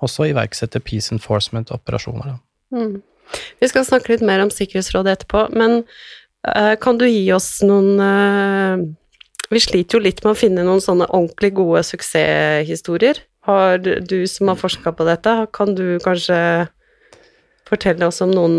også 0.03 0.27
iverksette 0.27 0.81
peace 0.83 1.13
enforcement-operasjoner. 1.15 2.35
Mm. 2.75 2.99
Vi 3.61 3.69
skal 3.71 3.88
snakke 3.88 4.11
litt 4.11 4.25
mer 4.25 4.43
om 4.43 4.51
Sikkerhetsrådet 4.51 5.19
etterpå, 5.19 5.45
men 5.55 5.85
uh, 6.43 6.75
kan 6.81 6.99
du 6.99 7.07
gi 7.07 7.23
oss 7.35 7.61
noen 7.63 7.95
uh, 8.01 8.83
Vi 9.49 9.63
sliter 9.63 9.97
jo 9.97 10.03
litt 10.03 10.19
med 10.25 10.35
å 10.35 10.38
finne 10.38 10.67
noen 10.67 10.83
sånne 10.83 11.07
ordentlig 11.09 11.55
gode 11.57 11.88
suksesshistorier 11.88 13.23
Har 13.48 13.77
du 13.79 14.27
som 14.27 14.51
har 14.51 14.60
forska 14.60 14.91
på 14.91 15.08
dette, 15.08 15.34
kan 15.55 15.74
du 15.75 16.00
kanskje 16.03 16.67
fortelle 17.69 18.10
oss 18.10 18.22
om 18.25 18.34
noen 18.34 18.58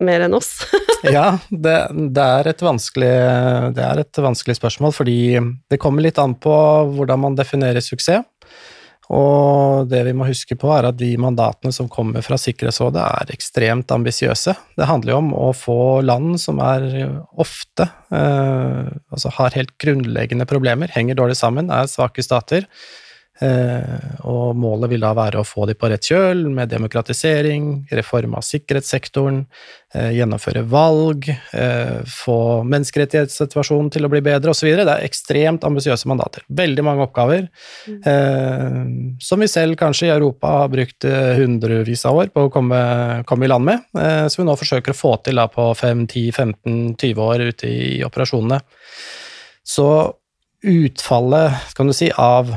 mer 0.00 0.24
enn 0.24 0.34
oss? 0.34 0.54
ja, 1.04 1.38
det, 1.50 1.76
det, 2.16 2.24
er 2.24 2.50
det 2.50 3.84
er 3.84 4.02
et 4.02 4.22
vanskelig 4.24 4.56
spørsmål, 4.56 4.94
fordi 4.96 5.20
det 5.70 5.80
kommer 5.82 6.06
litt 6.06 6.20
an 6.22 6.38
på 6.40 6.54
hvordan 6.96 7.26
man 7.26 7.38
definerer 7.38 7.84
suksess. 7.84 8.24
Og 9.10 9.88
det 9.90 10.04
vi 10.06 10.12
må 10.14 10.28
huske 10.28 10.54
på, 10.54 10.68
er 10.70 10.86
at 10.86 10.98
de 11.00 11.08
mandatene 11.18 11.74
som 11.74 11.88
kommer 11.90 12.22
fra 12.22 12.36
Sikkerhetsrådet, 12.38 13.02
er 13.02 13.32
ekstremt 13.34 13.90
ambisiøse. 13.90 14.54
Det 14.78 14.86
handler 14.86 15.16
jo 15.16 15.18
om 15.18 15.32
å 15.34 15.48
få 15.56 15.78
land 16.06 16.38
som 16.38 16.62
er 16.62 16.86
ofte 17.34 17.88
eh, 18.14 18.86
altså 19.10 19.32
har 19.34 19.58
helt 19.58 19.74
grunnleggende 19.82 20.46
problemer, 20.46 20.94
henger 20.94 21.18
dårlig 21.18 21.40
sammen, 21.40 21.72
er 21.74 21.90
svake 21.90 22.22
stater, 22.22 22.68
og 23.40 24.56
målet 24.60 24.90
vil 24.92 25.04
da 25.04 25.14
være 25.16 25.40
å 25.40 25.46
få 25.48 25.64
de 25.68 25.74
på 25.78 25.88
rett 25.88 26.04
kjøl, 26.10 26.42
med 26.52 26.68
demokratisering, 26.72 27.86
reform 27.96 28.34
av 28.36 28.44
sikkerhetssektoren, 28.44 29.46
eh, 29.94 30.10
gjennomføre 30.18 30.62
valg, 30.68 31.28
eh, 31.30 32.02
få 32.04 32.38
menneskerettighetssituasjonen 32.68 33.90
til 33.94 34.04
å 34.04 34.12
bli 34.12 34.20
bedre, 34.20 34.52
osv. 34.52 34.68
Det 34.76 34.86
er 34.92 35.06
ekstremt 35.06 35.64
ambisiøse 35.64 36.10
mandater. 36.10 36.44
Veldig 36.52 36.84
mange 36.84 37.06
oppgaver, 37.06 37.48
mm. 37.88 39.18
som 39.20 39.40
vi 39.40 39.48
selv 39.48 39.76
kanskje 39.80 40.08
i 40.08 40.14
Europa 40.14 40.46
har 40.60 40.68
brukt 40.72 41.04
hundrevis 41.04 42.04
av 42.06 42.20
år 42.20 42.30
på 42.34 42.46
å 42.46 42.52
komme, 42.52 43.24
komme 43.24 43.46
i 43.46 43.50
land 43.50 43.64
med, 43.64 43.84
som 44.30 44.42
vi 44.42 44.48
nå 44.48 44.56
forsøker 44.58 44.92
å 44.92 45.00
få 45.00 45.16
til 45.24 45.40
på 45.52 45.70
5-10-15-20 45.80 47.22
år 47.24 47.46
ute 47.50 47.68
i 47.70 48.00
operasjonene. 48.04 48.60
Så 49.64 49.86
utfallet, 50.66 51.74
kan 51.76 51.88
du 51.88 51.96
si, 51.96 52.10
av 52.10 52.50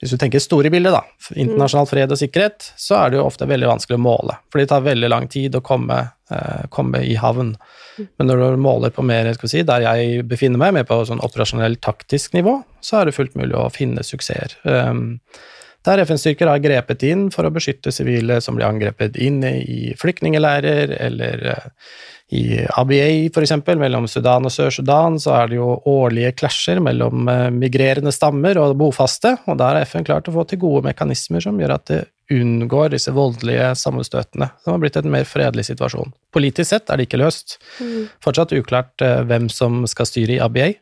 hvis 0.00 0.12
du 0.12 0.18
tenker 0.20 0.42
store 0.44 0.68
bildet, 0.72 0.92
da, 0.92 1.00
internasjonal 1.40 1.86
fred 1.88 2.12
og 2.12 2.18
sikkerhet, 2.20 2.68
så 2.76 2.98
er 2.98 3.12
det 3.12 3.18
jo 3.20 3.24
ofte 3.24 3.48
veldig 3.48 3.70
vanskelig 3.70 3.96
å 3.96 4.04
måle. 4.04 4.36
For 4.52 4.60
det 4.60 4.68
tar 4.68 4.84
veldig 4.84 5.08
lang 5.08 5.28
tid 5.32 5.56
å 5.56 5.62
komme, 5.64 5.96
eh, 6.30 6.66
komme 6.68 7.00
i 7.00 7.14
havn. 7.16 7.54
Men 8.18 8.28
når 8.28 8.42
du 8.42 8.60
måler 8.60 8.92
på 8.92 9.04
mer, 9.06 9.32
si, 9.48 9.62
der 9.62 9.86
jeg 9.86 10.26
befinner 10.28 10.60
meg, 10.60 10.74
mer 10.76 10.84
på 10.84 11.00
sånn 11.08 11.24
operasjonell 11.24 11.78
taktisk 11.80 12.36
nivå, 12.36 12.58
så 12.84 13.00
er 13.00 13.08
det 13.08 13.16
fullt 13.16 13.38
mulig 13.40 13.56
å 13.56 13.70
finne 13.72 14.04
suksesser. 14.04 14.58
Um, 14.68 15.20
der 15.86 16.02
FN-styrker 16.04 16.50
har 16.50 16.60
grepet 16.60 17.02
inn 17.06 17.30
for 17.30 17.46
å 17.46 17.54
beskytte 17.54 17.92
sivile 17.94 18.40
som 18.44 18.58
blir 18.58 18.66
angrepet 18.68 19.16
inn 19.16 19.40
i 19.46 19.94
flyktningleirer 19.96 20.92
eller 20.98 21.46
uh, 21.46 21.70
i 22.28 22.66
ABA, 22.70 23.28
f.eks., 23.30 23.52
mellom 23.78 24.08
Sudan 24.10 24.48
og 24.48 24.50
Sør-Sudan, 24.50 25.18
så 25.22 25.36
er 25.36 25.50
det 25.50 25.60
jo 25.60 25.68
årlige 25.86 26.32
klasjer 26.34 26.80
mellom 26.82 27.28
eh, 27.30 27.48
migrerende 27.54 28.10
stammer 28.14 28.58
og 28.58 28.74
bofaste, 28.80 29.36
og 29.46 29.60
der 29.60 29.78
har 29.78 29.86
FN 29.86 30.06
klart 30.06 30.26
å 30.26 30.34
få 30.34 30.42
til 30.50 30.58
gode 30.64 30.82
mekanismer 30.88 31.44
som 31.44 31.60
gjør 31.60 31.76
at 31.76 31.86
det 31.92 32.00
unngår 32.34 32.90
disse 32.96 33.14
voldelige 33.14 33.68
sammenstøtene, 33.78 34.48
som 34.64 34.74
har 34.74 34.82
blitt 34.82 34.98
en 34.98 35.12
mer 35.12 35.28
fredelig 35.30 35.68
situasjon. 35.68 36.10
Politisk 36.34 36.72
sett 36.72 36.90
er 36.90 36.98
det 36.98 37.06
ikke 37.06 37.22
løst. 37.22 37.60
Mm. 37.78 38.08
Fortsatt 38.24 38.56
uklart 38.58 39.06
eh, 39.06 39.22
hvem 39.30 39.46
som 39.52 39.84
skal 39.86 40.10
styre 40.10 40.34
i 40.34 40.42
ABA, 40.42 40.72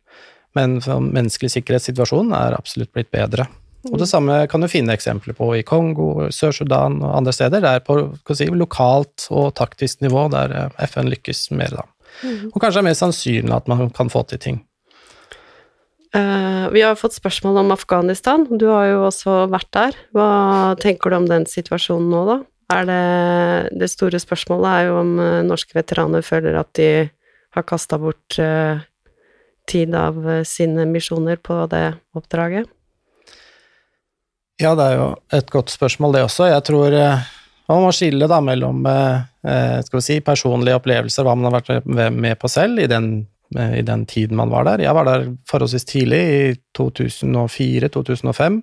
men 0.56 0.78
menneskelig 0.80 1.58
sikkerhetssituasjon 1.58 2.32
er 2.38 2.56
absolutt 2.56 2.92
blitt 2.94 3.10
bedre. 3.12 3.50
Og 3.90 3.98
det 4.00 4.08
samme 4.08 4.36
kan 4.48 4.62
du 4.64 4.68
finne 4.70 4.94
eksempler 4.96 5.36
på 5.36 5.50
i 5.58 5.64
Kongo, 5.66 6.28
Sør-Sudan 6.32 7.00
og 7.02 7.16
andre 7.18 7.34
steder. 7.36 7.60
Det 7.60 7.72
er 7.72 7.82
på 7.84 8.36
si, 8.36 8.46
lokalt 8.48 9.26
og 9.30 9.50
taktisk 9.58 10.00
nivå 10.04 10.28
der 10.32 10.54
eh, 10.56 10.86
FN 10.88 11.10
lykkes 11.12 11.50
mer, 11.56 11.74
da. 11.76 11.84
Mm. 12.22 12.52
Og 12.52 12.60
kanskje 12.62 12.80
er 12.80 12.86
mer 12.86 12.96
sannsynlig 12.96 13.52
at 13.56 13.68
man 13.68 13.90
kan 13.94 14.12
få 14.12 14.22
til 14.30 14.40
ting. 14.40 14.62
Uh, 16.14 16.70
vi 16.70 16.84
har 16.84 16.94
fått 16.94 17.16
spørsmål 17.16 17.58
om 17.64 17.72
Afghanistan. 17.74 18.46
Du 18.46 18.68
har 18.70 18.86
jo 18.92 19.00
også 19.08 19.44
vært 19.50 19.70
der. 19.74 19.96
Hva 20.14 20.28
tenker 20.80 21.10
du 21.10 21.18
om 21.18 21.26
den 21.26 21.46
situasjonen 21.50 22.06
nå, 22.12 22.22
da? 22.28 22.36
Er 22.74 22.86
det, 22.88 23.00
det 23.82 23.90
store 23.92 24.20
spørsmålet 24.22 24.68
er 24.70 24.86
jo 24.88 25.00
om 25.02 25.10
uh, 25.18 25.42
norske 25.44 25.74
veteraner 25.76 26.24
føler 26.24 26.56
at 26.60 26.70
de 26.78 26.88
har 27.54 27.66
kasta 27.66 27.98
bort 28.00 28.38
uh, 28.38 28.78
tid 29.70 29.94
av 29.98 30.22
sine 30.46 30.86
misjoner 30.86 31.40
på 31.42 31.64
det 31.72 31.96
oppdraget. 32.14 32.70
Ja, 34.62 34.74
det 34.78 34.84
er 34.86 34.98
jo 35.00 35.06
et 35.34 35.48
godt 35.50 35.72
spørsmål, 35.72 36.14
det 36.14 36.26
også. 36.28 36.46
Jeg 36.52 36.62
tror 36.68 36.94
eh, 36.94 37.22
man 37.70 37.82
må 37.82 37.90
skille 37.94 38.28
da 38.30 38.38
mellom 38.44 38.84
eh, 38.86 39.24
eh, 39.50 39.78
skal 39.82 39.98
vi 39.98 40.04
si, 40.06 40.18
personlige 40.22 40.78
opplevelser, 40.78 41.26
hva 41.26 41.34
man 41.34 41.48
har 41.48 41.56
vært 41.58 41.88
med 42.14 42.38
på 42.38 42.50
selv 42.52 42.78
i 42.84 42.86
den, 42.90 43.26
i 43.58 43.82
den 43.86 44.04
tiden 44.10 44.38
man 44.38 44.52
var 44.54 44.68
der. 44.68 44.84
Jeg 44.86 44.94
var 44.94 45.08
der 45.08 45.26
forholdsvis 45.50 45.88
tidlig, 45.90 46.22
i 46.22 46.54
2004-2005. 46.78 48.60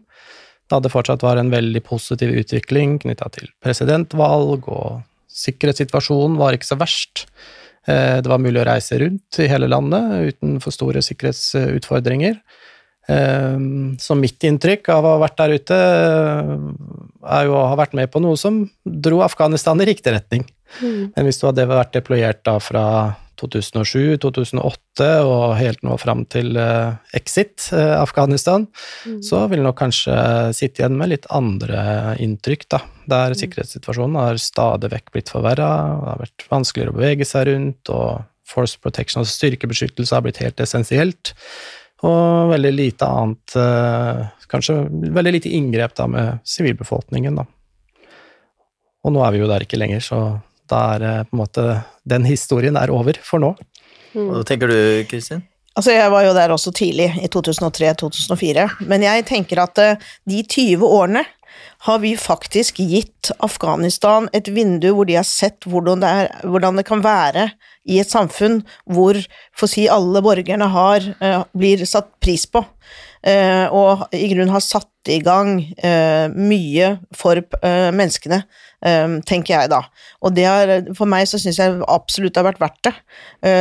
Da 0.71 0.79
det 0.79 0.93
fortsatt 0.93 1.25
var 1.27 1.41
en 1.41 1.51
veldig 1.51 1.83
positiv 1.83 2.31
utvikling 2.39 2.95
knytta 3.03 3.27
til 3.35 3.51
presidentvalg, 3.63 4.69
og 4.71 5.01
sikkerhetssituasjonen 5.43 6.39
var 6.39 6.55
ikke 6.55 6.71
så 6.71 6.79
verst. 6.79 7.25
Det 7.83 8.29
var 8.29 8.39
mulig 8.39 8.61
å 8.61 8.67
reise 8.67 8.99
rundt 9.01 9.39
i 9.41 9.47
hele 9.49 9.67
landet 9.67 10.35
uten 10.35 10.59
for 10.63 10.75
store 10.75 11.01
sikkerhetsutfordringer. 11.03 12.37
Ehm, 13.09 13.97
så 13.99 14.15
mitt 14.17 14.43
inntrykk 14.45 14.91
av 14.93 15.05
å 15.05 15.15
ha 15.15 15.21
vært 15.23 15.39
der 15.41 15.55
ute, 15.57 15.77
eh, 15.77 16.53
er 17.37 17.47
jo 17.47 17.57
å 17.57 17.67
ha 17.71 17.79
vært 17.79 17.95
med 17.97 18.11
på 18.11 18.21
noe 18.21 18.37
som 18.37 18.63
dro 18.85 19.21
Afghanistan 19.25 19.81
i 19.81 19.89
riktig 19.89 20.13
retning. 20.13 20.45
Mm. 20.81 21.11
Men 21.15 21.25
hvis 21.25 21.41
du 21.41 21.47
hadde 21.47 21.67
vært 21.67 21.93
deployert 21.93 22.43
da 22.45 22.57
fra 22.59 22.85
2007, 23.41 24.19
2008 24.21 25.09
og 25.25 25.55
helt 25.57 25.81
nå 25.81 25.95
fram 25.97 26.23
til 26.29 26.53
uh, 26.61 26.93
exit 27.17 27.71
uh, 27.73 27.97
Afghanistan, 27.97 28.67
mm. 29.05 29.21
så 29.25 29.47
vil 29.49 29.63
nok 29.65 29.79
kanskje 29.81 30.15
sitte 30.53 30.83
igjen 30.83 30.97
med 30.99 31.09
litt 31.09 31.25
andre 31.33 32.15
inntrykk, 32.21 32.67
da. 32.69 32.83
Der 33.09 33.33
mm. 33.33 33.39
sikkerhetssituasjonen 33.41 34.19
har 34.21 34.41
stadig 34.41 34.91
vekk 34.93 35.13
blitt 35.15 35.33
forverra, 35.33 35.71
det 36.03 36.11
har 36.13 36.21
vært 36.21 36.47
vanskeligere 36.53 36.93
å 36.93 36.99
bevege 36.99 37.27
seg 37.27 37.49
rundt, 37.49 37.89
og 37.89 38.21
force 38.51 38.77
protection, 38.81 39.23
altså 39.23 39.39
styrkebeskyttelse, 39.39 40.13
har 40.13 40.25
blitt 40.25 40.41
helt 40.43 40.61
essensielt. 40.61 41.33
Og 42.07 42.51
veldig 42.51 42.71
lite 42.73 43.07
annet 43.07 43.55
eh, 43.61 44.21
Kanskje 44.51 44.81
veldig 44.89 45.31
lite 45.37 45.51
inngrep 45.55 45.93
da 45.95 46.07
med 46.11 46.41
sivilbefolkningen, 46.47 47.37
da. 47.39 47.45
Og 49.05 49.13
nå 49.15 49.21
er 49.23 49.31
vi 49.31 49.39
jo 49.39 49.47
der 49.47 49.63
ikke 49.63 49.79
lenger, 49.79 50.01
så 50.03 50.17
da 50.71 50.81
er 50.95 51.05
eh, 51.07 51.21
på 51.27 51.37
en 51.37 51.41
måte 51.43 51.67
Den 52.03 52.27
historien 52.27 52.75
er 52.79 52.91
over 52.91 53.19
for 53.23 53.43
nå. 53.43 53.53
Mm. 54.11 54.27
Hva 54.27 54.43
tenker 54.47 54.71
du, 54.71 54.77
Kristin? 55.07 55.45
Altså, 55.71 55.93
jeg 55.95 56.11
var 56.11 56.25
jo 56.25 56.33
der 56.35 56.51
også 56.51 56.73
tidlig, 56.75 57.07
i 57.23 57.29
2003-2004, 57.31 58.65
men 58.91 59.05
jeg 59.05 59.23
tenker 59.29 59.61
at 59.63 59.79
eh, 59.79 60.09
de 60.27 60.41
20 60.43 60.83
årene 60.83 61.23
har 61.87 62.01
vi 62.03 62.13
faktisk 62.19 62.79
gitt 62.79 63.31
Afghanistan 63.43 64.29
et 64.37 64.49
vindu 64.53 64.91
hvor 64.95 65.09
de 65.09 65.17
har 65.19 65.27
sett 65.27 65.67
hvordan 65.69 66.03
det, 66.03 66.09
er, 66.09 66.47
hvordan 66.47 66.77
det 66.79 66.85
kan 66.87 67.03
være 67.05 67.49
i 67.89 67.97
et 68.01 68.11
samfunn 68.11 68.61
hvor 68.85 69.17
for 69.57 69.71
si 69.71 69.87
alle 69.89 70.21
borgerne 70.23 70.67
har, 70.73 71.07
uh, 71.23 71.43
blir 71.57 71.85
satt 71.89 72.11
pris 72.21 72.45
på, 72.45 72.63
og 73.21 74.07
i 74.17 74.27
grunnen 74.31 74.53
har 74.53 74.63
satt 74.65 74.87
i 75.09 75.19
gang 75.21 75.59
uh, 75.81 76.29
mye 76.33 76.95
for 77.17 77.41
menneskene, 77.61 78.43
tenker 79.29 79.53
jeg 79.53 79.69
da. 79.69 79.79
Og 80.25 80.33
det 80.33 80.45
har, 80.47 80.71
for 80.97 81.09
meg 81.09 81.27
så 81.29 81.37
syns 81.37 81.59
jeg 81.61 81.75
absolutt 81.85 82.33
det 82.33 82.41
har 82.41 82.47
vært 82.47 82.61
verdt 82.63 82.79
det, 82.87 82.93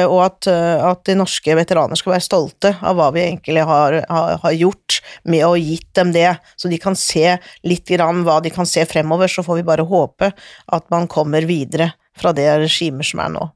og 0.08 0.16
at, 0.24 0.48
at, 0.48 1.02
de 1.04 1.18
norske 1.20 1.56
veteraner 1.58 2.00
skal 2.00 2.14
være 2.14 2.24
stolte 2.24 2.70
av 2.80 2.96
hva 2.96 3.10
vi 3.12 3.26
egentlig 3.26 3.66
har, 3.68 3.98
har, 4.08 4.38
har 4.40 4.56
gjort 4.56 5.02
med 5.28 5.44
å 5.44 5.58
gitt 5.60 5.90
dem 6.00 6.14
det, 6.16 6.30
så 6.56 6.72
de 6.72 6.80
kan 6.80 6.96
se 6.96 7.36
litt 7.68 7.92
grann 7.92 8.24
hva 8.24 8.40
de 8.40 8.52
kan 8.54 8.68
se 8.68 8.86
fremover, 8.88 9.28
så 9.28 9.44
får 9.44 9.60
vi 9.60 9.68
bare 9.68 9.88
håpe 9.92 10.32
at 10.72 10.88
man 10.88 11.08
kommer 11.10 11.44
videre 11.44 11.92
fra 12.16 12.32
det 12.36 12.48
regimet 12.64 13.12
som 13.12 13.20
er 13.24 13.34
nå. 13.36 13.48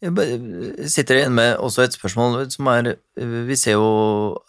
Jeg 0.00 0.88
sitter 0.88 1.18
igjen 1.18 1.34
med 1.36 1.58
også 1.60 1.82
et 1.84 1.92
spørsmål 1.92 2.46
som 2.48 2.68
er 2.72 2.94
Vi 3.20 3.56
ser 3.60 3.76
jo 3.76 3.90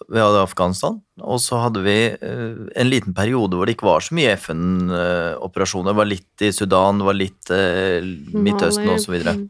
Vi 0.08 0.22
hadde 0.22 0.46
Afghanistan, 0.46 1.01
og 1.20 1.41
så 1.43 1.60
hadde 1.65 1.84
vi 1.84 1.96
eh, 2.15 2.62
en 2.79 2.88
liten 2.88 3.15
periode 3.15 3.60
hvor 3.60 3.67
det 3.67 3.75
ikke 3.75 3.89
var 3.89 4.05
så 4.05 4.15
mye 4.15 4.38
FN-operasjoner. 4.38 5.91
Det 5.91 6.00
var 6.00 6.08
litt 6.08 6.46
i 6.48 6.53
Sudan, 6.55 7.03
det 7.03 7.10
var 7.10 7.20
litt 7.20 7.51
eh, 7.51 8.00
Midtøsten 8.31 8.93
osv. 8.96 9.20
Og, 9.20 9.46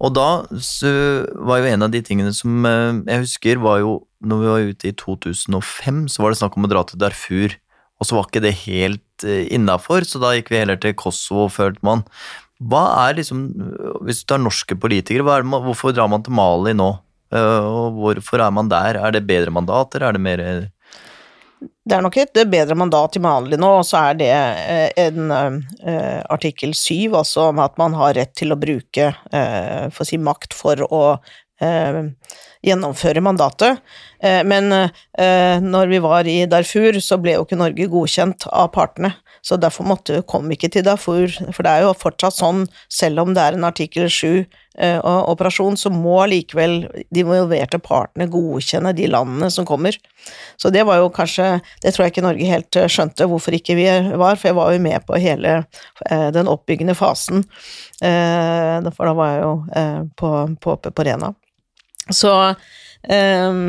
og 0.00 0.16
da 0.16 0.28
var 0.48 1.60
jo 1.60 1.68
en 1.68 1.84
av 1.84 1.92
de 1.92 2.00
tingene 2.06 2.32
som 2.36 2.64
eh, 2.64 3.04
jeg 3.12 3.26
husker, 3.26 3.60
var 3.60 3.84
jo 3.84 3.98
når 4.24 4.40
vi 4.40 4.52
var 4.54 4.68
ute 4.72 4.88
i 4.88 4.96
2005, 4.96 6.06
så 6.12 6.24
var 6.24 6.32
det 6.32 6.40
snakk 6.40 6.56
om 6.56 6.64
å 6.64 6.72
dra 6.72 6.88
til 6.88 7.00
Darfur. 7.00 7.60
Og 8.00 8.08
så 8.08 8.16
var 8.16 8.30
ikke 8.30 8.40
det 8.40 8.56
helt 8.64 9.24
innafor, 9.28 10.06
så 10.08 10.16
da 10.22 10.32
gikk 10.32 10.48
vi 10.48 10.62
heller 10.62 10.80
til 10.80 10.96
Kosovo, 10.96 11.50
følte 11.52 11.84
man. 11.84 12.08
Hva 12.60 12.82
er 13.06 13.20
liksom, 13.20 13.46
Hvis 14.04 14.22
du 14.22 14.32
tar 14.32 14.42
norske 14.42 14.76
politikere, 14.76 15.40
man, 15.42 15.64
hvorfor 15.64 15.94
drar 15.96 16.10
man 16.12 16.24
til 16.24 16.36
Mali 16.36 16.74
nå? 16.76 16.90
Eh, 17.32 17.64
og 17.64 17.96
hvorfor 18.00 18.42
er 18.42 18.52
man 18.52 18.68
der? 18.70 18.98
Er 19.00 19.14
det 19.14 19.26
bedre 19.28 19.54
mandater? 19.54 20.04
Er 20.04 20.16
det 20.16 20.22
mer 20.26 20.44
det 21.60 21.96
er 21.96 22.04
nok 22.04 22.16
et 22.20 22.38
bedre 22.48 22.76
mandat 22.78 23.16
i 23.18 23.20
Mali 23.20 23.56
nå, 23.58 23.68
og 23.80 23.84
så 23.84 23.98
er 24.10 24.18
det 24.20 24.28
eh, 24.30 25.08
en 25.08 25.32
artikkel 26.30 26.70
syv, 26.76 27.16
altså 27.18 27.48
at 27.64 27.76
man 27.80 27.96
har 27.98 28.14
rett 28.16 28.32
til 28.38 28.54
å 28.54 28.58
bruke 28.60 29.08
si 30.06 30.20
makt 30.20 30.54
for 30.56 30.84
å 30.86 31.00
eh, 31.16 31.40
gjennomføre 32.64 33.22
mandatet. 33.24 33.80
Eh, 34.22 34.42
men 34.44 34.72
eh, 34.72 35.56
når 35.62 35.90
vi 35.92 36.02
var 36.04 36.28
i 36.28 36.44
Darfur, 36.50 37.00
så 37.00 37.18
ble 37.20 37.38
jo 37.38 37.46
ikke 37.46 37.60
Norge 37.60 37.90
godkjent 37.90 38.48
av 38.52 38.72
partene. 38.76 39.14
Så 39.40 39.56
derfor 39.56 39.86
måtte, 39.88 40.20
vi 40.20 40.56
ikke 40.56 40.68
til 40.68 40.84
Darfur, 40.84 41.32
for 41.54 41.64
det 41.64 41.72
er 41.72 41.86
jo 41.86 41.96
fortsatt 41.96 42.36
sånn, 42.36 42.66
selv 42.92 43.22
om 43.22 43.32
det 43.32 43.40
er 43.40 43.56
en 43.56 43.64
artikkel 43.64 44.10
7-operasjon, 44.12 45.78
så 45.80 45.88
må 45.94 46.18
likevel 46.28 46.82
de 47.08 47.24
involverte 47.24 47.80
partene 47.80 48.28
godkjenne 48.28 48.92
de 48.98 49.08
landene 49.08 49.48
som 49.48 49.64
kommer. 49.64 49.96
Så 50.60 50.68
det 50.68 50.84
var 50.84 51.00
jo 51.00 51.08
kanskje 51.08 51.62
Det 51.80 51.94
tror 51.94 52.04
jeg 52.04 52.12
ikke 52.12 52.26
Norge 52.26 52.50
helt 52.50 52.78
skjønte 52.92 53.24
hvorfor 53.32 53.56
ikke 53.56 53.78
vi 53.80 53.88
var, 54.20 54.36
for 54.36 54.50
jeg 54.50 54.60
var 54.60 54.74
jo 54.76 54.84
med 54.84 55.08
på 55.08 55.16
hele 55.24 55.62
den 56.36 56.50
oppbyggende 56.52 56.92
fasen, 56.98 57.46
for 57.96 59.08
da 59.08 59.14
var 59.16 59.32
jeg 59.32 59.46
jo 59.46 59.54
på, 60.20 60.34
på, 60.60 60.76
på 60.84 61.08
Rena. 61.08 61.32
Så 62.10 62.32
um, 62.50 63.60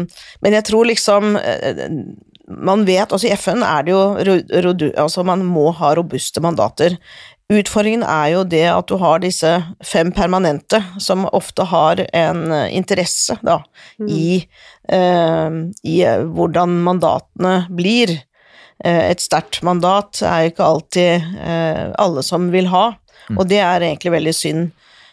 Men 0.41 0.57
jeg 0.57 0.65
tror 0.67 0.87
liksom 0.89 1.35
eh, 1.39 1.83
Man 2.47 2.85
vet 2.87 3.11
Altså, 3.11 3.29
i 3.29 3.35
FN 3.37 3.63
er 3.65 3.85
det 3.87 3.93
jo 3.93 4.01
Altså, 4.95 5.23
man 5.27 5.45
må 5.47 5.69
ha 5.77 5.93
robuste 5.97 6.43
mandater. 6.43 6.97
Utfordringen 7.51 8.03
er 8.07 8.29
jo 8.31 8.43
det 8.47 8.63
at 8.71 8.87
du 8.87 8.95
har 9.01 9.19
disse 9.19 9.49
fem 9.83 10.11
permanente, 10.15 10.79
som 11.03 11.25
ofte 11.35 11.65
har 11.67 11.99
en 12.15 12.45
interesse 12.71 13.35
da, 13.43 13.57
mm. 13.99 14.07
i, 14.07 14.37
uh, 14.93 15.57
i 15.83 15.97
hvordan 16.31 16.77
mandatene 16.85 17.55
blir. 17.75 18.13
Uh, 18.85 19.03
et 19.09 19.19
sterkt 19.19 19.59
mandat 19.67 20.21
er 20.23 20.45
jo 20.45 20.53
ikke 20.53 20.69
alltid 20.69 21.27
uh, 21.41 21.83
alle 21.99 22.23
som 22.23 22.47
vil 22.55 22.71
ha, 22.71 22.85
mm. 23.27 23.35
og 23.35 23.43
det 23.51 23.59
er 23.59 23.83
egentlig 23.83 24.15
veldig 24.15 24.35
synd. 24.37 24.71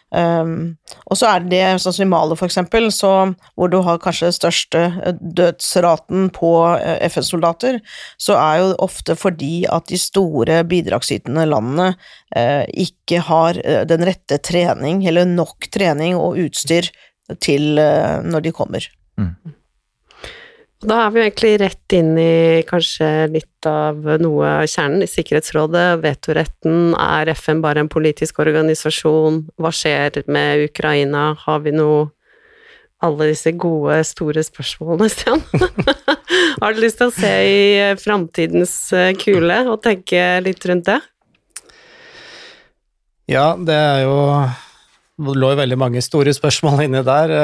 Um, 0.09 0.79
og 1.05 1.19
så 1.19 1.27
er 1.29 1.43
det 1.45 1.61
sånn 1.83 1.93
som 1.93 2.07
i 2.07 2.09
Mali, 2.09 2.37
for 2.39 2.49
eksempel, 2.49 2.87
så, 2.93 3.11
hvor 3.53 3.69
du 3.69 3.77
har 3.85 4.01
kanskje 4.01 4.31
største 4.33 4.81
eh, 4.97 5.19
dødsraten 5.19 6.31
på 6.33 6.53
eh, 6.79 6.97
FN-soldater, 7.11 7.77
så 8.17 8.37
er 8.39 8.63
jo 8.63 8.71
ofte 8.85 9.13
fordi 9.19 9.67
at 9.69 9.89
de 9.91 9.99
store 10.01 10.63
bidragsytende 10.69 11.45
landene 11.49 11.91
eh, 12.35 12.65
ikke 12.87 13.21
har 13.29 13.61
eh, 13.61 13.83
den 13.89 14.05
rette 14.09 14.41
trening, 14.41 15.05
eller 15.09 15.29
nok 15.29 15.69
trening 15.73 16.17
og 16.17 16.41
utstyr 16.41 16.89
til 17.37 17.77
eh, 17.77 18.17
når 18.25 18.47
de 18.47 18.55
kommer. 18.55 18.89
Mm. 19.19 19.35
Da 20.79 21.01
er 21.03 21.09
vi 21.11 21.19
egentlig 21.19 21.57
rett 21.59 21.91
inn 21.91 22.13
i 22.15 22.63
kanskje 22.63 23.07
litt 23.33 23.67
av 23.67 23.97
noe 24.21 24.51
kjernen 24.63 25.03
i 25.03 25.09
Sikkerhetsrådet. 25.11 25.97
Vetoretten, 26.05 26.93
er 26.95 27.27
FN 27.33 27.59
bare 27.65 27.83
en 27.83 27.89
politisk 27.91 28.39
organisasjon? 28.39 29.41
Hva 29.59 29.73
skjer 29.75 30.21
med 30.31 30.63
Ukraina? 30.69 31.33
Har 31.43 31.65
vi 31.65 31.75
noe 31.75 32.07
Alle 32.99 33.29
disse 33.29 33.53
gode, 33.55 34.01
store 34.03 34.41
spørsmålene, 34.43 35.07
Stian. 35.07 35.39
Har 36.61 36.73
du 36.75 36.81
lyst 36.83 36.97
til 36.99 37.07
å 37.07 37.13
se 37.15 37.29
i 37.47 37.61
framtidens 37.95 38.73
eh, 38.91 39.13
kule 39.15 39.61
og 39.71 39.79
tenke 39.85 40.19
litt 40.43 40.67
rundt 40.67 40.89
det? 40.89 40.97
Ja, 43.31 43.53
det 43.55 43.77
er 43.77 44.03
jo 44.03 44.17
Det 45.15 45.37
lå 45.39 45.53
jo 45.53 45.61
veldig 45.61 45.79
mange 45.79 46.03
store 46.03 46.35
spørsmål 46.35 46.83
inni 46.89 47.05
der. 47.07 47.35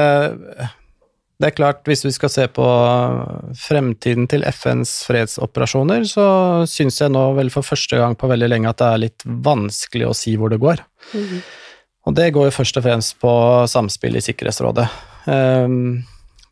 Eh, 1.36 1.42
det 1.42 1.50
er 1.51 1.56
klart, 1.56 1.84
hvis 1.86 2.06
vi 2.06 2.12
skal 2.15 2.30
se 2.30 2.48
på 2.48 2.65
fremtiden 3.60 4.27
til 4.27 4.44
FNs 4.44 5.04
fredsoperasjoner, 5.08 6.06
så 6.08 6.65
syns 6.68 7.01
jeg 7.01 7.12
nå 7.12 7.34
vel 7.36 7.51
for 7.51 7.63
første 7.65 7.98
gang 7.98 8.15
på 8.15 8.30
veldig 8.32 8.50
lenge 8.50 8.70
at 8.70 8.80
det 8.80 8.88
er 8.88 9.04
litt 9.04 9.25
vanskelig 9.25 10.08
å 10.08 10.15
si 10.15 10.36
hvor 10.39 10.50
det 10.50 10.62
går. 10.63 10.84
Mm. 11.13 11.42
Og 12.06 12.15
det 12.15 12.32
går 12.36 12.50
jo 12.50 12.56
først 12.56 12.77
og 12.77 12.86
fremst 12.86 13.18
på 13.22 13.31
samspill 13.68 14.16
i 14.16 14.24
Sikkerhetsrådet. 14.24 14.86
Um, 15.25 16.03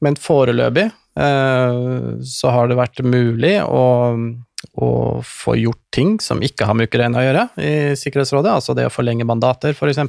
men 0.01 0.17
foreløpig 0.17 0.88
uh, 0.89 2.17
så 2.25 2.53
har 2.55 2.67
det 2.67 2.79
vært 2.79 3.03
mulig 3.05 3.60
å, 3.62 3.84
å, 4.81 4.89
få 5.23 5.55
gjort 5.62 5.84
ting 5.93 6.17
som 6.23 6.41
ikke 6.43 6.65
har 6.65 6.75
med 6.75 6.89
Ukraina 6.89 7.21
å 7.21 7.27
gjøre 7.27 7.45
i 7.62 7.73
Sikkerhetsrådet, 7.99 8.55
altså 8.57 8.73
det 8.75 8.88
å 8.89 8.93
forlenge 8.93 9.29
mandater, 9.29 9.77
f.eks. 9.77 10.01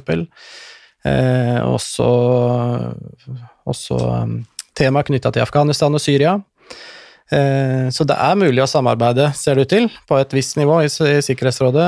Uh, 1.05 1.61
også, 1.69 2.09
også 3.69 4.01
um, 4.25 4.39
tema 4.77 5.03
knytta 5.05 5.31
til 5.33 5.45
Afghanistan 5.45 5.95
og 5.95 6.03
Syria. 6.03 6.37
Eh, 7.31 7.89
så 7.89 8.05
det 8.05 8.15
er 8.21 8.37
mulig 8.37 8.61
å 8.61 8.67
samarbeide, 8.69 9.31
ser 9.33 9.57
det 9.57 9.65
ut 9.65 9.71
til, 9.71 9.87
på 10.05 10.17
et 10.21 10.33
visst 10.35 10.59
nivå 10.59 10.77
i 10.85 10.89
Sikkerhetsrådet, 10.93 11.87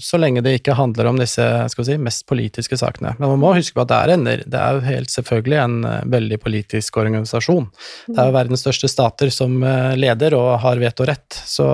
så 0.00 0.20
lenge 0.20 0.40
det 0.44 0.54
ikke 0.56 0.76
handler 0.78 1.10
om 1.10 1.20
disse 1.20 1.44
si, 1.74 1.98
mest 2.00 2.24
politiske 2.28 2.78
sakene. 2.80 3.12
Men 3.18 3.34
man 3.34 3.42
må 3.42 3.52
huske 3.58 3.76
på 3.76 3.84
at 3.84 3.92
det 3.92 3.98
er, 3.98 4.14
en, 4.14 4.24
det 4.24 4.62
er 4.62 4.80
helt 4.88 5.12
selvfølgelig 5.12 5.60
en 5.60 5.78
eh, 5.90 6.00
veldig 6.16 6.40
politisk 6.46 7.00
organisasjon. 7.02 7.68
Det 8.08 8.16
er 8.16 8.30
jo 8.30 8.38
verdens 8.38 8.64
største 8.64 8.88
stater 8.88 9.32
som 9.34 9.60
eh, 9.60 9.92
leder 10.00 10.38
og 10.38 10.54
har 10.64 10.80
vetorett, 10.80 11.42
så, 11.44 11.68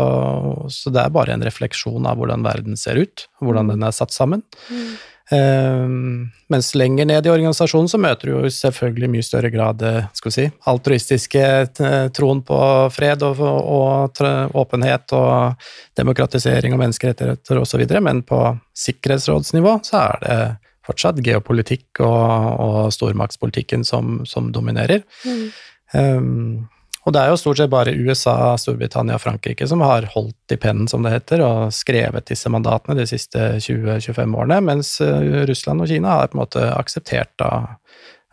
så 0.67 0.95
det 0.95 1.05
er 1.05 1.15
bare 1.15 1.39
en 1.39 1.47
refleksjon 1.47 2.11
av 2.11 2.19
hvordan 2.19 2.47
verden 2.47 2.81
ser 2.81 2.99
ut, 2.99 3.29
hvordan 3.45 3.71
den 3.71 3.87
er 3.87 3.95
satt 3.95 4.15
sammen. 4.15 4.43
Mm. 4.67 4.95
Uh, 5.35 6.31
mens 6.53 6.75
lenger 6.75 7.09
ned 7.09 7.27
i 7.27 7.33
organisasjonen 7.33 7.89
så 7.91 7.99
møter 8.01 8.29
du 8.29 8.35
jo 8.35 8.51
selvfølgelig 8.53 9.09
mye 9.11 9.27
større 9.27 9.51
grad 9.51 9.83
eh, 9.83 10.09
skal 10.15 10.31
vi 10.31 10.35
si, 10.35 10.45
altruistiske 10.71 11.45
eh, 11.45 11.95
troen 12.15 12.43
på 12.47 12.59
fred 12.95 13.25
og, 13.27 13.41
og, 13.41 14.21
og 14.21 14.61
åpenhet 14.61 15.15
og 15.17 15.65
demokratisering 15.99 16.77
og 16.77 16.83
menneskerettigheter 16.83 17.63
osv., 17.63 17.87
men 18.05 18.23
på 18.29 18.43
sikkerhetsrådsnivå 18.85 19.79
så 19.89 20.03
er 20.03 20.23
det 20.25 20.39
fortsatt 20.85 21.23
geopolitikk 21.25 22.03
og, 22.05 22.61
og 22.61 22.79
stormaktspolitikken 22.93 23.87
som, 23.89 24.21
som 24.29 24.53
dominerer. 24.53 25.01
Mm. 25.25 25.47
Um, 25.95 26.69
og 27.05 27.13
det 27.13 27.21
er 27.21 27.31
jo 27.31 27.39
stort 27.41 27.61
sett 27.61 27.73
bare 27.73 27.93
USA, 27.93 28.55
Storbritannia 28.61 29.19
og 29.19 29.23
Frankrike 29.25 29.67
som 29.69 29.83
har 29.85 30.07
holdt 30.15 30.55
i 30.55 30.59
pennen, 30.61 30.89
som 30.89 31.05
det 31.05 31.13
heter, 31.13 31.45
og 31.45 31.75
skrevet 31.77 32.31
disse 32.31 32.49
mandatene 32.53 32.97
de 32.97 33.05
siste 33.09 33.51
20-25 33.61 34.39
årene, 34.41 34.61
mens 34.65 34.97
eh, 35.05 35.45
Russland 35.51 35.85
og 35.85 35.91
Kina 35.93 36.17
har 36.21 36.33
på 36.33 36.39
en 36.39 36.45
måte 36.47 36.65
akseptert, 36.73 37.35
da, 37.41 37.77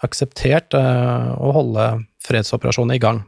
akseptert 0.01 0.73
uh, 0.73 1.35
å 1.37 1.51
holde 1.53 1.83
fredsoperasjoner 2.25 2.97
i 2.97 3.03
gang. 3.03 3.19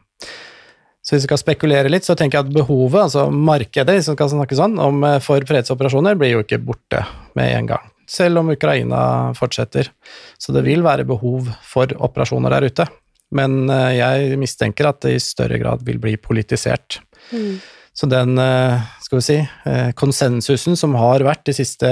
Så 1.04 1.14
hvis 1.14 1.26
vi 1.26 1.28
skal 1.28 1.42
spekulere 1.42 1.90
litt, 1.92 2.06
så 2.06 2.16
tenker 2.16 2.40
jeg 2.40 2.48
at 2.48 2.54
behovet, 2.56 3.02
altså 3.04 3.26
markedet 3.28 3.98
som 4.06 4.16
kan 4.16 4.32
snakke 4.32 4.56
sånn, 4.56 4.78
om, 4.80 5.04
eh, 5.04 5.20
for 5.22 5.44
fredsoperasjoner, 5.44 6.16
blir 6.16 6.38
jo 6.38 6.44
ikke 6.46 6.62
borte 6.64 7.04
med 7.36 7.52
en 7.52 7.68
gang. 7.74 7.90
Selv 8.08 8.40
om 8.40 8.50
Ukraina 8.52 9.32
fortsetter. 9.36 9.92
Så 10.40 10.56
det 10.56 10.64
vil 10.64 10.84
være 10.84 11.06
behov 11.08 11.52
for 11.64 11.92
operasjoner 12.08 12.52
der 12.56 12.72
ute. 12.72 12.88
Men 13.32 13.70
eh, 13.72 13.94
jeg 13.98 14.40
mistenker 14.40 14.90
at 14.90 15.00
det 15.04 15.16
i 15.16 15.22
større 15.22 15.58
grad 15.62 15.84
vil 15.86 16.00
bli 16.02 16.16
politisert. 16.20 17.00
Mm. 17.32 17.56
Så 17.94 18.08
den 18.10 18.38
eh, 18.42 18.82
skal 19.04 19.20
vi 19.20 19.24
si, 19.24 19.38
eh, 19.70 19.90
konsensusen 19.98 20.76
som 20.78 20.96
har 20.98 21.24
vært 21.26 21.44
de 21.46 21.54
siste 21.56 21.88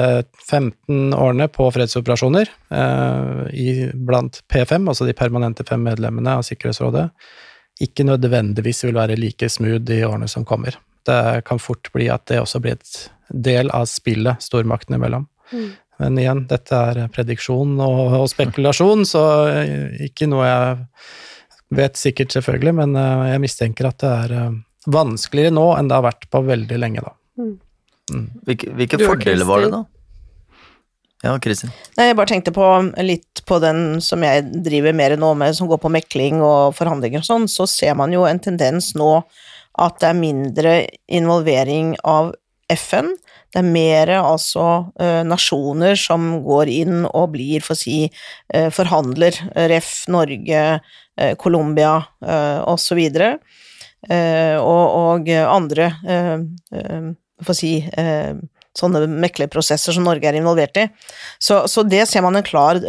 15 0.49 1.14
årene 1.14 1.47
på 1.53 1.68
fredsoperasjoner 1.75 2.51
blant 4.09 4.40
P5, 4.51 4.88
altså 4.88 5.07
de 5.07 5.16
permanente 5.16 5.66
fem 5.68 5.83
medlemmene 5.87 6.38
av 6.40 6.47
Sikkerhetsrådet, 6.47 7.09
ikke 7.83 8.07
nødvendigvis 8.07 8.83
vil 8.87 8.99
være 8.99 9.18
like 9.18 9.49
smooth 9.51 9.92
i 9.95 10.03
årene 10.07 10.29
som 10.31 10.47
kommer. 10.49 10.77
Det 11.07 11.42
kan 11.47 11.62
fort 11.62 11.88
bli 11.95 12.09
at 12.12 12.27
det 12.31 12.42
også 12.42 12.61
blir 12.62 12.79
et 12.79 13.07
del 13.33 13.71
av 13.75 13.88
spillet 13.90 14.42
stormaktene 14.45 14.99
imellom. 15.01 15.27
Mm. 15.53 15.71
Men 16.03 16.19
igjen, 16.19 16.47
dette 16.51 16.79
er 16.91 17.05
prediksjon 17.15 17.77
og, 17.79 18.01
og 18.19 18.25
spekulasjon, 18.33 19.05
så 19.07 19.23
ikke 20.03 20.27
noe 20.31 20.49
jeg 20.49 20.73
vet 21.79 21.99
sikkert, 22.01 22.35
selvfølgelig, 22.35 22.75
men 22.83 22.99
eh, 22.99 23.25
jeg 23.33 23.43
mistenker 23.45 23.88
at 23.88 24.03
det 24.03 24.12
er 24.27 24.37
eh, 24.38 24.61
vanskeligere 24.93 25.55
nå 25.55 25.67
enn 25.77 25.88
det 25.91 25.99
har 25.99 26.07
vært 26.09 26.29
på 26.33 26.43
veldig 26.49 26.79
lenge, 26.83 27.05
da. 27.05 27.15
Mm. 27.41 27.55
mm. 28.12 28.29
Hvilke, 28.49 28.77
hvilke 28.81 29.03
fordeler 29.03 29.49
var 29.49 29.65
det, 29.65 29.73
da? 29.77 29.83
Ja, 31.23 31.37
Kristin? 31.38 31.71
Jeg 31.95 32.17
bare 32.19 32.33
tenkte 32.33 32.51
på 32.55 32.67
litt 32.99 33.45
på 33.47 33.61
den 33.62 34.01
som 34.03 34.25
jeg 34.27 34.43
driver 34.67 34.95
mer 34.99 35.15
nå 35.15 35.31
med, 35.38 35.55
som 35.55 35.71
går 35.71 35.79
på 35.85 35.93
mekling 35.95 36.43
og 36.43 36.75
forhandlinger 36.75 37.23
og 37.23 37.29
sånn, 37.29 37.49
så 37.51 37.69
ser 37.71 37.95
man 37.99 38.15
jo 38.15 38.25
en 38.27 38.43
tendens 38.43 38.91
nå 38.99 39.12
at 39.81 40.01
det 40.03 40.09
er 40.11 40.19
mindre 40.19 40.73
involvering 41.09 41.95
av 42.05 42.35
FN. 42.70 43.12
Det 43.53 43.61
er 43.61 43.68
mer 43.68 44.12
altså 44.16 44.66
uh, 45.01 45.22
nasjoner 45.27 45.98
som 45.98 46.38
går 46.44 46.70
inn 46.72 47.03
og 47.09 47.33
blir, 47.35 47.64
for 47.64 47.77
å 47.77 47.81
si, 47.83 48.07
uh, 48.55 48.68
forhandler. 48.72 49.37
Ref. 49.72 49.92
Norge, 50.12 50.81
eh, 51.20 51.37
Colombia 51.37 52.05
eh, 52.27 52.68
osv. 52.68 52.98
Eh, 52.98 54.57
og, 54.59 54.85
og 54.98 55.29
andre, 55.31 55.92
for 57.42 57.53
å 57.53 57.57
si, 57.57 57.77
sånne 58.79 59.05
meklerprosesser 59.07 59.94
som 59.94 60.07
Norge 60.09 60.27
er 60.27 60.38
involvert 60.40 60.81
i. 60.81 60.88
Så, 61.38 61.61
så 61.70 61.85
det 61.87 62.07
ser 62.11 62.25
man 62.25 62.38
en 62.38 62.46
klar 62.46 62.81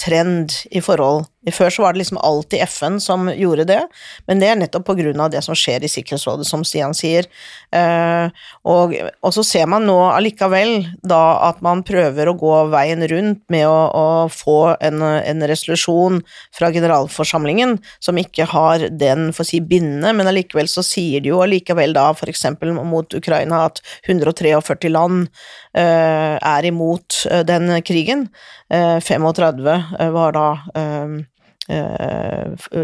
trend 0.00 0.56
i 0.74 0.82
forhold 0.82 1.28
før 1.48 1.72
så 1.72 1.82
var 1.82 1.94
det 1.94 2.02
liksom 2.02 2.18
alltid 2.20 2.60
FN 2.66 2.98
som 3.00 3.30
gjorde 3.32 3.64
det, 3.64 3.80
men 4.28 4.42
det 4.42 4.50
er 4.50 4.58
nettopp 4.60 4.84
på 4.90 4.96
grunn 4.98 5.22
av 5.24 5.30
det 5.32 5.40
som 5.46 5.56
skjer 5.56 5.86
i 5.86 5.88
Sikkerhetsrådet, 5.88 6.44
som 6.44 6.64
Stian 6.68 6.92
sier. 6.96 7.24
Eh, 7.72 8.28
og, 8.68 8.92
og, 9.22 9.30
så 9.32 9.44
ser 9.46 9.70
man 9.72 9.86
nå 9.88 9.96
allikevel 10.10 10.84
da 11.00 11.22
at 11.48 11.62
man 11.64 11.80
prøver 11.86 12.28
å 12.28 12.36
gå 12.36 12.56
veien 12.74 13.06
rundt 13.08 13.40
med 13.52 13.64
å, 13.70 13.78
å 13.88 14.04
få 14.28 14.58
en, 14.84 15.00
en, 15.00 15.46
resolusjon 15.48 16.20
fra 16.56 16.68
generalforsamlingen 16.74 17.78
som 18.04 18.20
ikke 18.20 18.44
har 18.52 18.84
den, 18.92 19.30
for 19.32 19.46
å 19.46 19.48
si, 19.48 19.62
bindende, 19.64 20.12
men 20.12 20.28
allikevel 20.28 20.68
så 20.68 20.84
sier 20.84 21.24
de 21.24 21.32
jo 21.32 21.40
allikevel 21.40 21.96
da 21.96 22.10
for 22.12 22.28
eksempel 22.28 22.74
mot 22.76 23.16
Ukraina 23.16 23.64
at 23.70 23.80
143 24.04 24.92
land 24.92 25.30
er 25.74 26.66
imot 26.66 27.24
eh, 27.30 27.44
den 27.46 27.70
krigen. 27.86 28.28
35 28.70 29.82
var 30.14 30.32
da 30.36 30.46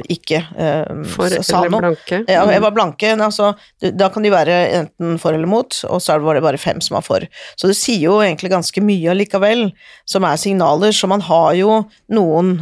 ikke 0.07 0.39
For 1.11 1.33
eller 1.33 1.73
blanke? 1.75 2.19
Ja, 2.31 2.45
jeg 2.53 2.63
var 2.63 2.75
blanke. 2.75 3.09
Altså, 3.15 3.49
da 3.83 4.09
kan 4.15 4.23
de 4.23 4.31
være 4.31 4.59
enten 4.77 5.17
for 5.19 5.35
eller 5.35 5.51
mot, 5.51 5.79
og 5.91 6.03
så 6.03 6.19
var 6.23 6.39
det 6.39 6.45
bare 6.45 6.61
fem 6.61 6.79
som 6.85 6.95
var 6.99 7.03
for. 7.07 7.27
Så 7.59 7.71
det 7.71 7.75
sier 7.79 8.05
jo 8.05 8.21
egentlig 8.23 8.53
ganske 8.53 8.83
mye 8.85 9.11
allikevel, 9.11 9.73
som 10.07 10.27
er 10.29 10.39
signaler. 10.39 10.95
Så 10.95 11.11
man 11.11 11.25
har 11.27 11.55
jo 11.59 11.81
noen 12.15 12.53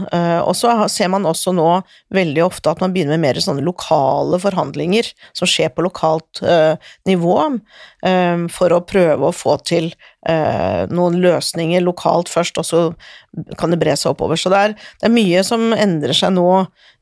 Og 0.45 0.55
så 0.57 0.73
ser 0.89 1.09
man 1.13 1.29
også 1.29 1.53
nå 1.57 1.69
veldig 2.15 2.45
ofte 2.47 2.73
at 2.73 2.81
man 2.81 2.95
begynner 2.95 3.19
med 3.19 3.35
mer 3.35 3.41
sånne 3.45 3.65
lokale 3.65 4.41
forhandlinger 4.41 5.11
som 5.37 5.49
skjer 5.51 5.75
på 5.75 5.85
lokalt 5.85 6.41
nivå, 7.09 7.37
for 8.53 8.73
å 8.75 8.83
prøve 8.85 9.31
å 9.31 9.33
få 9.33 9.55
til 9.65 9.87
eh, 10.29 10.83
noen 10.93 11.15
løsninger 11.23 11.81
lokalt 11.85 12.29
først, 12.29 12.59
og 12.61 12.67
så 12.69 12.81
kan 13.59 13.73
det 13.73 13.79
bre 13.81 13.95
seg 13.99 14.13
oppover. 14.13 14.39
Så 14.41 14.53
det 14.53 14.61
er, 14.61 14.75
det 15.01 15.09
er 15.09 15.15
mye 15.15 15.45
som 15.47 15.73
endrer 15.73 16.17
seg 16.17 16.35
nå, 16.37 16.49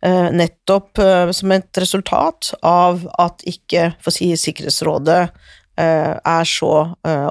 eh, 0.04 0.28
nettopp 0.34 1.02
eh, 1.02 1.32
som 1.34 1.54
et 1.54 1.82
resultat 1.82 2.52
av 2.66 3.06
at 3.22 3.42
ikke, 3.48 3.92
for 4.02 4.12
å 4.12 4.16
si, 4.16 4.30
Sikkerhetsrådet 4.38 5.20
eh, 5.24 6.14
er 6.16 6.48
så 6.48 6.72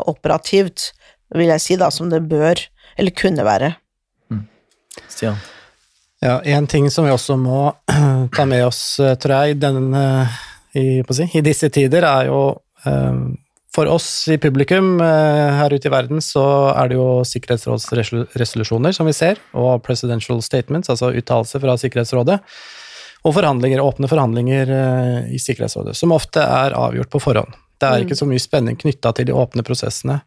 operativt, 0.10 0.92
vil 1.36 1.52
jeg 1.54 1.64
si, 1.64 1.80
da, 1.80 1.92
som 1.94 2.12
det 2.12 2.22
bør, 2.30 2.60
eller 3.00 3.16
kunne 3.16 3.48
være. 3.48 3.74
Mm. 4.32 4.46
Stian? 5.08 5.40
Ja, 6.22 6.38
en 6.46 6.68
ting 6.70 6.86
som 6.94 7.08
vi 7.08 7.14
også 7.14 7.38
må 7.40 7.72
ta 8.36 8.46
med 8.46 8.66
oss, 8.68 8.84
tror 9.00 9.38
jeg, 9.48 9.62
denne, 9.64 10.04
i, 10.78 11.02
si, 11.16 11.30
i, 11.34 11.46
disse 11.46 11.72
tider, 11.74 12.06
er 12.06 12.30
jo 12.30 12.44
for 13.76 13.88
oss 13.88 14.28
i 14.28 14.38
publikum 14.42 15.00
eh, 15.02 15.56
her 15.56 15.74
ute 15.74 15.88
i 15.88 15.94
verden 15.94 16.22
så 16.24 16.44
er 16.74 16.92
det 16.92 16.98
jo 17.00 17.24
sikkerhetsrådsresolusjoner 17.28 18.96
som 18.96 19.08
vi 19.08 19.16
ser, 19.16 19.40
og 19.56 19.80
presidential 19.86 20.42
statements, 20.44 20.92
altså 20.92 21.14
uttalelser 21.16 21.64
fra 21.64 21.78
Sikkerhetsrådet, 21.80 22.42
og 23.22 23.36
forhandlinger, 23.38 23.84
åpne 23.84 24.10
forhandlinger 24.12 24.76
eh, 24.76 25.34
i 25.38 25.40
Sikkerhetsrådet, 25.40 25.96
som 25.98 26.16
ofte 26.16 26.44
er 26.44 26.76
avgjort 26.76 27.12
på 27.14 27.24
forhånd. 27.24 27.56
Det 27.82 27.90
er 27.98 28.06
ikke 28.06 28.18
mm. 28.18 28.22
så 28.24 28.30
mye 28.30 28.44
spenning 28.44 28.82
knytta 28.82 29.14
til 29.18 29.30
de 29.30 29.38
åpne 29.38 29.66
prosessene. 29.66 30.22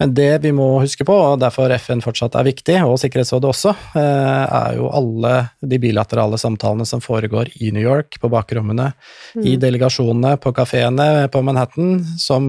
Men 0.00 0.14
det 0.16 0.38
vi 0.40 0.50
må 0.56 0.66
huske 0.80 1.04
på, 1.04 1.12
og 1.12 1.42
derfor 1.42 1.72
FN 1.76 2.00
fortsatt 2.00 2.38
er 2.40 2.46
viktig, 2.46 2.78
og 2.88 2.96
Sikkerhetsrådet 3.02 3.50
også, 3.50 3.74
eh, 4.00 4.44
er 4.56 4.78
jo 4.78 4.88
alle 4.96 5.32
de 5.60 5.78
bilaterale 5.82 6.38
samtalene 6.40 6.86
som 6.88 7.02
foregår 7.04 7.50
i 7.60 7.68
New 7.76 7.84
York, 7.84 8.16
på 8.22 8.30
bakrommene, 8.32 8.94
mm. 9.36 9.44
i 9.44 9.58
delegasjonene, 9.60 10.38
på 10.40 10.54
kafeene 10.56 11.28
på 11.28 11.42
Manhattan, 11.44 12.00
som 12.16 12.48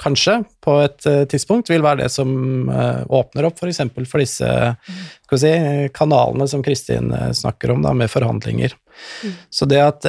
kanskje 0.00 0.38
på 0.64 0.78
et 0.86 1.04
eh, 1.10 1.26
tidspunkt 1.28 1.68
vil 1.68 1.84
være 1.84 2.06
det 2.06 2.08
som 2.16 2.32
eh, 2.72 3.04
åpner 3.12 3.50
opp 3.50 3.60
f.eks. 3.60 3.82
For, 3.92 4.08
for 4.14 4.24
disse 4.24 4.48
si, 5.36 5.54
kanalene 5.92 6.48
som 6.48 6.64
Kristin 6.64 7.12
snakker 7.36 7.76
om, 7.76 7.84
da, 7.84 7.92
med 7.92 8.08
forhandlinger. 8.08 8.72
Mm. 9.20 9.36
Så 9.52 9.68
det 9.68 9.84
at 9.84 10.08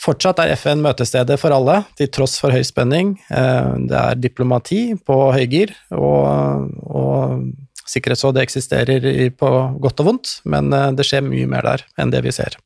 Fortsatt 0.00 0.38
er 0.40 0.54
FN 0.56 0.80
møtestedet 0.80 1.36
for 1.40 1.52
alle, 1.52 1.82
til 1.98 2.08
tross 2.12 2.38
for 2.40 2.54
høy 2.54 2.62
spenning. 2.64 3.18
Eh, 3.28 3.72
det 3.90 3.98
er 3.98 4.20
diplomati 4.20 4.94
på 5.04 5.18
høygir, 5.36 5.74
og, 5.96 6.70
og 6.88 7.42
Sikkerhetsrådet 7.90 8.44
eksisterer 8.44 9.04
på 9.34 9.50
godt 9.82 10.02
og 10.02 10.10
vondt, 10.12 10.34
men 10.48 10.72
eh, 10.76 10.90
det 10.96 11.06
skjer 11.08 11.24
mye 11.26 11.48
mer 11.50 11.66
der 11.66 11.86
enn 12.00 12.12
det 12.14 12.22
vi 12.26 12.32
ser. 12.34 12.56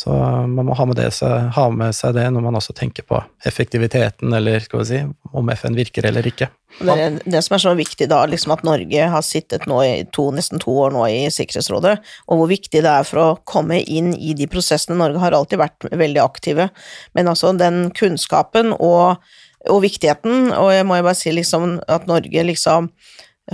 Så 0.00 0.14
man 0.48 0.64
må 0.64 0.74
ha 0.74 0.84
med, 0.88 0.96
det, 0.96 1.10
ha 1.52 1.64
med, 1.68 1.92
seg 1.92 2.14
det 2.16 2.22
når 2.32 2.44
man 2.46 2.56
også 2.56 2.72
tenker 2.76 3.04
på 3.04 3.18
effektiviteten, 3.44 4.32
eller 4.32 4.62
skal 4.64 4.80
vi 4.80 4.86
si, 4.88 5.00
om 5.36 5.50
FN 5.52 5.76
virker 5.76 6.08
eller 6.08 6.24
ikke. 6.30 6.48
Det, 6.78 6.94
det 7.26 7.42
som 7.44 7.56
er 7.56 7.62
så 7.66 7.74
viktig 7.76 8.08
da, 8.08 8.22
liksom 8.30 8.54
at 8.54 8.64
Norge 8.64 9.10
har 9.12 9.26
sittet 9.26 9.66
nå 9.68 9.82
i 9.84 9.92
to, 10.16 10.30
nesten 10.32 10.62
to 10.62 10.72
år 10.86 10.94
nå 10.94 11.04
i 11.12 11.20
Sikkerhetsrådet, 11.34 11.98
og 12.30 12.40
hvor 12.40 12.48
viktig 12.48 12.80
det 12.80 12.94
er 12.94 13.04
for 13.04 13.20
å 13.20 13.38
komme 13.44 13.82
inn 13.82 14.14
i 14.16 14.32
de 14.38 14.48
prosessene. 14.48 14.96
Norge 15.02 15.20
har 15.20 15.36
alltid 15.36 15.60
vært 15.60 15.90
veldig 15.92 16.24
aktive, 16.24 16.70
men 17.18 17.28
altså 17.28 17.52
den 17.60 17.90
kunnskapen 17.96 18.72
og, 18.78 19.20
og 19.68 19.84
viktigheten, 19.84 20.54
og 20.56 20.72
jeg 20.72 20.88
må 20.88 21.02
jo 21.02 21.10
bare 21.10 21.20
si 21.20 21.34
liksom 21.36 21.74
at 21.92 22.08
Norge 22.08 22.48
liksom 22.54 22.88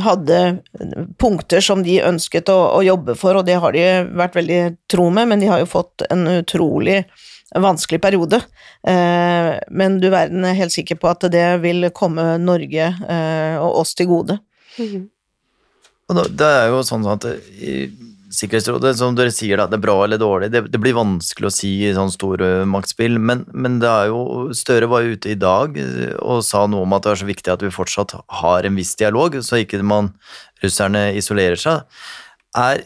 hadde 0.03 0.40
punkter 1.20 1.62
som 1.64 1.83
de 1.85 2.01
ønsket 2.05 2.51
å, 2.53 2.57
å, 2.77 2.83
jobbe 2.85 3.16
for, 3.18 3.38
og 3.38 3.46
det 3.49 3.57
har 3.62 3.72
de 3.77 3.87
vært 4.18 4.37
veldig 4.37 4.61
tro 4.90 5.09
med, 5.14 5.31
men 5.31 5.42
de 5.42 5.49
har 5.51 5.62
jo 5.62 5.70
fått 5.70 6.05
en 6.11 6.27
utrolig 6.37 7.03
vanskelig 7.57 8.01
periode. 8.03 8.40
Eh, 8.87 9.53
men 9.70 10.01
du 10.03 10.09
verden 10.12 10.44
er 10.44 10.59
helt 10.59 10.75
sikker 10.75 10.99
på 11.01 11.11
at 11.12 11.29
det 11.33 11.46
vil 11.64 11.88
komme 11.96 12.35
Norge 12.42 12.90
eh, 12.92 13.57
og 13.62 13.83
oss 13.83 13.94
til 13.96 14.11
gode. 14.11 14.38
Mm. 14.77 15.07
Og 16.07 16.20
det 16.38 16.51
er 16.61 16.68
jo 16.70 16.83
sånn 16.87 17.07
at 17.11 17.25
Sikkerhetsrådet, 18.34 18.96
som 18.98 19.14
dere 19.14 19.30
sier, 19.30 19.60
da, 19.60 19.68
det 19.70 19.78
er 19.78 19.84
bra 19.84 19.94
eller 20.02 20.18
dårlig. 20.18 20.48
Det, 20.50 20.64
det 20.72 20.80
blir 20.82 20.96
vanskelig 20.96 21.46
å 21.46 21.54
si 21.54 21.70
i 21.86 21.92
sånn 21.94 22.10
store 22.10 22.64
maktspill, 22.66 23.20
men, 23.22 23.44
men, 23.54 23.78
det 23.82 23.90
er 23.90 24.10
jo 24.10 24.48
Støre 24.56 24.88
var 24.90 25.04
jo 25.04 25.14
ute 25.14 25.30
i 25.30 25.38
dag 25.38 25.78
og 26.18 26.42
sa 26.46 26.64
noe 26.70 26.82
om 26.82 26.96
at 26.96 27.06
det 27.06 27.12
er 27.12 27.20
så 27.22 27.28
viktig 27.28 27.54
at 27.54 27.62
vi 27.62 27.72
fortsatt 27.74 28.16
har 28.42 28.66
en 28.66 28.78
viss 28.78 28.94
dialog, 28.98 29.38
så 29.46 29.62
ikke 29.62 29.82
man, 29.86 30.10
russerne 30.64 31.08
isolerer 31.18 31.60
seg. 31.60 31.84
Er, 32.56 32.82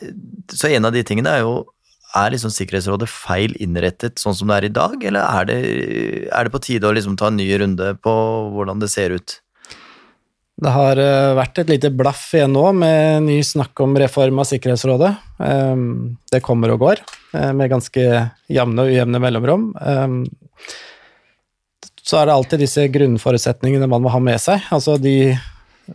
så 0.52 0.68
en 0.68 0.88
av 0.88 0.92
de 0.96 1.04
tingene 1.06 1.32
er 1.38 1.44
jo 1.46 1.60
er 2.18 2.32
liksom 2.34 2.50
Sikkerhetsrådet 2.52 3.06
feil 3.10 3.54
innrettet 3.62 4.18
sånn 4.20 4.34
som 4.36 4.50
det 4.50 4.56
er 4.58 4.66
i 4.66 4.74
dag, 4.80 4.96
eller 5.06 5.22
er 5.24 5.46
det, 5.46 5.60
er 6.34 6.46
det 6.46 6.52
på 6.54 6.62
tide 6.64 6.88
å 6.88 6.96
liksom 6.96 7.16
ta 7.20 7.30
en 7.30 7.38
ny 7.38 7.46
runde 7.62 7.94
på 8.02 8.14
hvordan 8.54 8.82
det 8.82 8.90
ser 8.92 9.14
ut? 9.14 9.38
Det 10.60 10.72
har 10.74 11.00
eh, 11.00 11.32
vært 11.38 11.62
et 11.62 11.70
lite 11.72 11.90
blaff 11.96 12.26
igjen 12.36 12.52
nå 12.52 12.66
med 12.76 13.24
ny 13.24 13.38
snakk 13.46 13.80
om 13.80 13.96
reform 14.00 14.42
av 14.42 14.48
Sikkerhetsrådet. 14.48 15.14
Ehm, 15.46 16.18
det 16.32 16.42
kommer 16.44 16.74
og 16.74 16.82
går, 16.84 17.00
eh, 17.32 17.52
med 17.56 17.72
ganske 17.72 18.04
jevne 18.52 18.84
og 18.84 18.92
ujevne 18.92 19.22
mellomrom. 19.24 19.70
Ehm, 19.80 20.18
så 22.04 22.20
er 22.20 22.28
det 22.28 22.34
alltid 22.34 22.64
disse 22.64 22.84
grunnforutsetningene 22.92 23.88
man 23.88 24.04
må 24.04 24.12
ha 24.12 24.20
med 24.20 24.40
seg. 24.42 24.60
Altså 24.74 24.98
de 25.00 25.32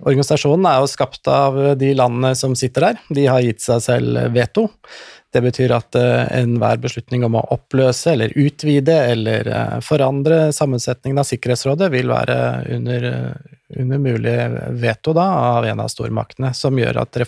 Organisasjonen 0.04 0.68
er 0.70 0.82
jo 0.82 0.90
skapt 0.92 1.28
av 1.32 1.58
de 1.80 1.92
landene 1.96 2.34
som 2.38 2.56
sitter 2.58 2.90
der. 2.90 3.04
De 3.16 3.28
har 3.30 3.44
gitt 3.46 3.64
seg 3.64 3.84
selv 3.86 4.20
veto. 4.36 4.68
Det 5.34 5.42
betyr 5.44 5.74
at 5.76 5.98
uh, 6.00 6.26
enhver 6.36 6.80
beslutning 6.84 7.26
om 7.28 7.38
å 7.40 7.46
oppløse 7.56 8.14
eller 8.14 8.36
utvide 8.40 8.96
eller 9.12 9.50
forandre 9.84 10.50
sammensetningen 10.56 11.20
av 11.20 11.28
Sikkerhetsrådet 11.28 11.90
vil 11.92 12.12
være 12.12 12.38
under, 12.78 13.08
under 13.76 14.04
mulig 14.04 14.36
veto 14.80 15.16
da, 15.16 15.28
av 15.60 15.68
en 15.68 15.84
av 15.84 15.92
stormaktene, 15.92 16.54
som 16.56 16.80
gjør 16.80 17.04
at 17.04 17.20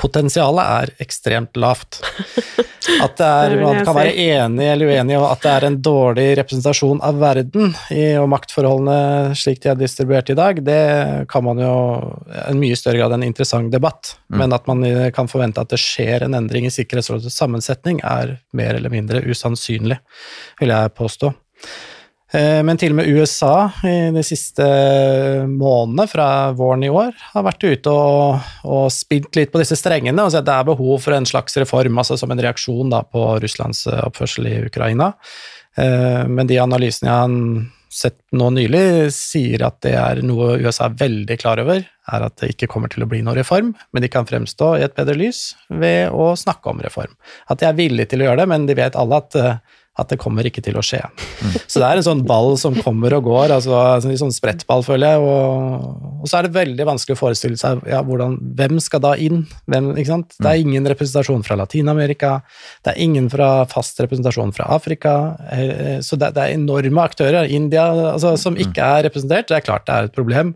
reformpotensialet 0.00 0.64
er 0.64 0.90
ekstremt 1.02 1.56
lavt. 1.56 2.00
At 3.04 3.20
er, 3.20 3.60
man 3.60 3.84
kan 3.84 3.94
være 3.94 4.14
enig 4.16 4.66
eller 4.66 4.88
uenig 4.88 5.16
om 5.18 5.26
at 5.28 5.42
det 5.44 5.50
er 5.52 5.64
en 5.66 5.76
dårlig 5.84 6.24
representasjon 6.38 7.02
av 7.04 7.18
verden 7.20 7.74
i, 7.92 8.16
og 8.18 8.28
maktforholdene 8.32 9.36
slik 9.36 9.60
de 9.62 9.70
er 9.70 9.78
distribuert 9.78 10.32
i 10.32 10.34
dag, 10.34 10.62
det 10.64 11.26
kan 11.30 11.44
man 11.44 11.60
jo 11.60 11.74
en 12.48 12.58
mye 12.58 12.78
større 12.80 12.98
grad 12.98 13.14
en 13.14 13.26
interessant 13.26 13.70
debatt. 13.70 14.16
Mm. 14.32 14.38
Men 14.40 14.56
at 14.56 14.66
man 14.66 14.82
kan 15.14 15.28
forvente 15.30 15.60
at 15.60 15.70
det 15.70 15.78
skjer 15.80 16.24
en 16.24 16.34
endring 16.40 16.66
i 16.66 16.72
Sikkerhetsrådets 16.72 17.36
sammensetning, 17.36 18.00
er 18.00 18.38
mer 18.56 18.74
eller 18.80 18.92
mindre 18.92 19.22
usannsynlig, 19.28 20.00
vil 20.58 20.74
jeg 20.74 20.96
påstå. 20.96 21.34
Eh, 22.30 22.60
men 22.62 22.78
til 22.78 22.92
og 22.94 23.00
med 23.00 23.10
USA 23.10 23.54
i 23.82 24.12
de 24.14 24.22
siste 24.22 24.66
månedene 25.50 26.06
fra 26.10 26.28
våren 26.54 26.84
i 26.86 26.92
år 26.92 27.10
har 27.32 27.46
vært 27.46 27.66
ute 27.66 27.94
og, 27.94 28.52
og 28.62 28.84
spilt 28.94 29.34
litt 29.38 29.50
på 29.50 29.62
disse 29.62 29.78
strengene 29.78 30.22
og 30.22 30.30
sett 30.30 30.44
at 30.44 30.50
det 30.50 30.58
er 30.60 30.68
behov 30.70 31.02
for 31.02 31.16
en 31.16 31.26
slags 31.26 31.58
reform, 31.58 31.98
altså 31.98 32.18
som 32.20 32.30
en 32.30 32.42
reaksjon 32.46 32.94
da, 32.94 33.02
på 33.02 33.24
Russlands 33.42 33.82
eh, 33.90 34.04
oppførsel 34.06 34.46
i 34.46 34.56
Ukraina. 34.68 35.10
Eh, 35.74 36.22
men 36.30 36.46
de 36.50 36.62
analysene 36.62 37.10
jeg 37.10 37.18
har 37.18 37.66
sett 37.90 38.20
nå 38.38 38.52
nylig, 38.54 39.10
sier 39.10 39.64
at 39.66 39.80
det 39.82 39.96
er 39.98 40.20
noe 40.22 40.54
USA 40.62 40.86
er 40.86 40.94
veldig 41.00 41.36
klar 41.42 41.58
over, 41.58 41.82
er 41.82 42.26
at 42.26 42.36
det 42.38 42.52
ikke 42.52 42.68
kommer 42.70 42.92
til 42.92 43.02
å 43.02 43.08
bli 43.10 43.18
noen 43.26 43.40
reform, 43.40 43.72
men 43.90 44.04
de 44.04 44.10
kan 44.12 44.28
fremstå 44.28 44.76
i 44.78 44.84
et 44.86 44.94
bedre 44.94 45.18
lys 45.18 45.40
ved 45.82 46.14
å 46.14 46.30
snakke 46.38 46.70
om 46.70 46.78
reform. 46.86 47.18
At 47.50 47.58
de 47.58 47.66
er 47.66 47.74
villige 47.78 48.12
til 48.12 48.22
å 48.22 48.30
gjøre 48.30 48.44
det, 48.44 48.50
men 48.54 48.70
de 48.70 48.78
vet 48.78 48.98
alle 48.98 49.18
at 49.18 49.38
at 49.98 50.10
det 50.12 50.20
kommer 50.22 50.46
ikke 50.46 50.62
til 50.64 50.78
å 50.78 50.84
skje. 50.84 51.00
Så 51.66 51.80
det 51.80 51.88
er 51.88 51.98
en 51.98 52.06
sånn 52.06 52.22
ball 52.28 52.54
som 52.60 52.76
kommer 52.78 53.14
og 53.16 53.26
går, 53.26 53.52
altså 53.56 53.74
en 53.98 54.20
sånn 54.20 54.34
sprettball, 54.34 54.84
føler 54.86 55.16
jeg. 55.16 55.24
Og, 55.24 55.96
og, 56.20 56.28
så 56.30 56.38
er 56.38 56.46
det 56.46 56.54
veldig 56.54 56.86
vanskelig 56.92 57.16
å 57.16 57.20
forestille 57.20 57.58
seg 57.60 57.82
ja, 57.90 58.00
hvordan, 58.06 58.36
hvem 58.58 58.78
skal 58.82 59.02
da 59.04 59.16
inn? 59.20 59.42
Hvem, 59.70 59.90
ikke 59.96 60.12
sant? 60.12 60.36
Det 60.38 60.52
er 60.52 60.62
ingen 60.62 60.86
representasjon 60.92 61.42
fra 61.46 61.58
Latin-Amerika, 61.60 62.36
det 62.86 62.94
er 62.94 63.02
ingen 63.02 63.26
fra 63.32 63.50
fast 63.70 63.98
representasjon 64.02 64.54
fra 64.56 64.70
Afrika. 64.76 65.16
Eh, 65.50 65.98
så 66.06 66.18
det, 66.20 66.32
det 66.38 66.46
er 66.46 66.56
enorme 66.60 67.04
aktører. 67.04 67.50
India 67.50 67.90
altså, 68.14 68.36
som 68.40 68.58
ikke 68.60 68.86
er 68.86 69.08
representert, 69.10 69.50
det 69.50 69.58
er 69.58 69.66
klart 69.66 69.90
det 69.90 69.98
er 69.98 70.08
et 70.08 70.16
problem. 70.16 70.54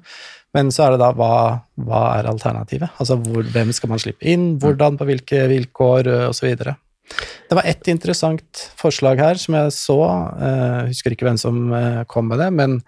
Men 0.54 0.70
så 0.70 0.86
er 0.86 0.94
det 0.94 1.02
da 1.02 1.10
hva, 1.18 1.34
hva 1.82 2.06
er 2.20 2.30
alternativet? 2.30 2.94
Altså 3.02 3.18
hvor, 3.18 3.42
hvem 3.50 3.74
skal 3.74 3.90
man 3.90 3.98
slippe 3.98 4.28
inn, 4.30 4.52
hvordan, 4.62 5.00
på 5.00 5.08
hvilke 5.08 5.48
vilkår, 5.50 6.12
osv. 6.30 6.52
Det 7.48 7.56
var 7.58 7.66
ett 7.68 7.88
interessant 7.92 8.62
forslag 8.80 9.20
her 9.20 9.40
som 9.40 9.56
jeg 9.58 9.74
så, 9.76 9.98
jeg 10.40 10.54
eh, 10.54 10.92
husker 10.92 11.14
ikke 11.14 11.28
hvem 11.28 11.40
som 11.40 11.66
eh, 11.76 12.00
kom 12.10 12.30
med 12.30 12.40
det, 12.42 12.50
men 12.56 12.80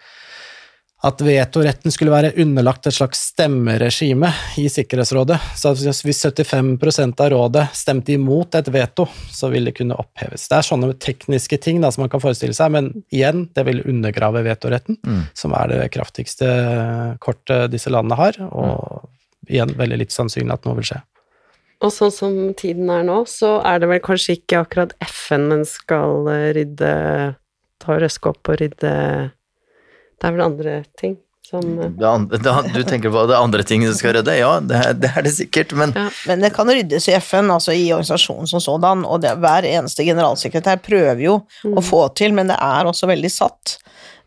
at 1.05 1.21
vetoretten 1.23 1.93
skulle 1.93 2.11
være 2.15 2.33
underlagt 2.41 2.87
et 2.89 2.97
slags 2.97 3.21
stemmeregime 3.31 4.31
i 4.59 4.65
Sikkerhetsrådet. 4.73 5.37
Så 5.59 5.75
hvis 5.77 6.23
75% 6.25 7.21
av 7.23 7.31
rådet 7.35 7.67
stemte 7.77 8.15
imot 8.17 8.57
et 8.59 8.71
veto, 8.73 9.05
så 9.31 9.51
vil 9.53 9.69
det 9.69 9.77
kunne 9.77 9.99
oppheves. 10.01 10.49
Det 10.49 10.57
er 10.57 10.67
sånne 10.67 10.95
tekniske 11.03 11.61
ting 11.63 11.83
da, 11.85 11.93
som 11.93 12.07
man 12.07 12.13
kan 12.13 12.23
forestille 12.25 12.57
seg, 12.57 12.73
men 12.75 12.91
igjen, 13.15 13.45
det 13.55 13.67
vil 13.69 13.85
undergrave 13.85 14.43
vetoretten, 14.49 14.99
mm. 15.05 15.21
som 15.37 15.55
er 15.59 15.75
det 15.75 15.93
kraftigste 15.95 16.49
kortet 17.23 17.69
disse 17.77 17.93
landene 17.93 18.19
har, 18.19 18.41
og 18.49 19.53
igjen 19.53 19.77
veldig 19.79 20.01
litt 20.01 20.17
sannsynlig 20.17 20.57
at 20.57 20.67
noe 20.67 20.81
vil 20.81 20.91
skje. 20.95 21.05
Og 21.85 21.93
sånn 21.93 22.13
som 22.15 22.37
tiden 22.57 22.89
er 22.93 23.05
nå, 23.05 23.23
så 23.29 23.59
er 23.67 23.83
det 23.83 23.91
vel 23.91 24.03
kanskje 24.05 24.39
ikke 24.39 24.63
akkurat 24.65 24.95
FN 25.05 25.49
men 25.51 25.67
skal 25.69 26.31
eh, 26.33 26.49
rydde 26.57 26.95
Ta 27.83 27.93
og 27.93 28.01
røske 28.01 28.31
opp 28.33 28.49
og 28.49 28.57
rydde 28.63 28.93
Det 30.17 30.25
er 30.25 30.33
vel 30.33 30.45
andre 30.47 30.79
ting 30.97 31.19
som 31.47 31.63
eh, 31.79 31.91
det 31.99 32.09
andre, 32.09 32.41
det, 32.41 32.55
Du 32.75 32.87
tenker 32.89 33.13
på 33.13 33.27
det 33.29 33.37
andre 33.37 33.67
ting 33.69 33.85
du 33.85 33.93
skal 33.95 34.17
rydde? 34.17 34.39
Ja, 34.41 34.55
det, 34.61 34.81
det, 35.03 35.13
er 35.13 35.27
det 35.27 35.35
sikkert, 35.37 35.75
men 35.79 35.93
ja. 35.97 36.09
Men 36.27 36.47
det 36.47 36.55
kan 36.57 36.71
ryddes 36.73 37.09
i 37.11 37.17
FN, 37.21 37.53
altså 37.53 37.77
i 37.77 37.85
organisasjonen 37.93 38.51
som 38.51 38.63
sådan, 38.63 39.05
og 39.05 39.21
det, 39.23 39.37
hver 39.43 39.69
eneste 39.69 40.07
generalsekretær 40.09 40.81
prøver 40.83 41.23
jo 41.23 41.37
mm. 41.63 41.77
å 41.77 41.85
få 41.85 42.07
til, 42.19 42.35
men 42.37 42.51
det 42.51 42.57
er 42.57 42.89
også 42.89 43.11
veldig 43.13 43.31
satt 43.31 43.77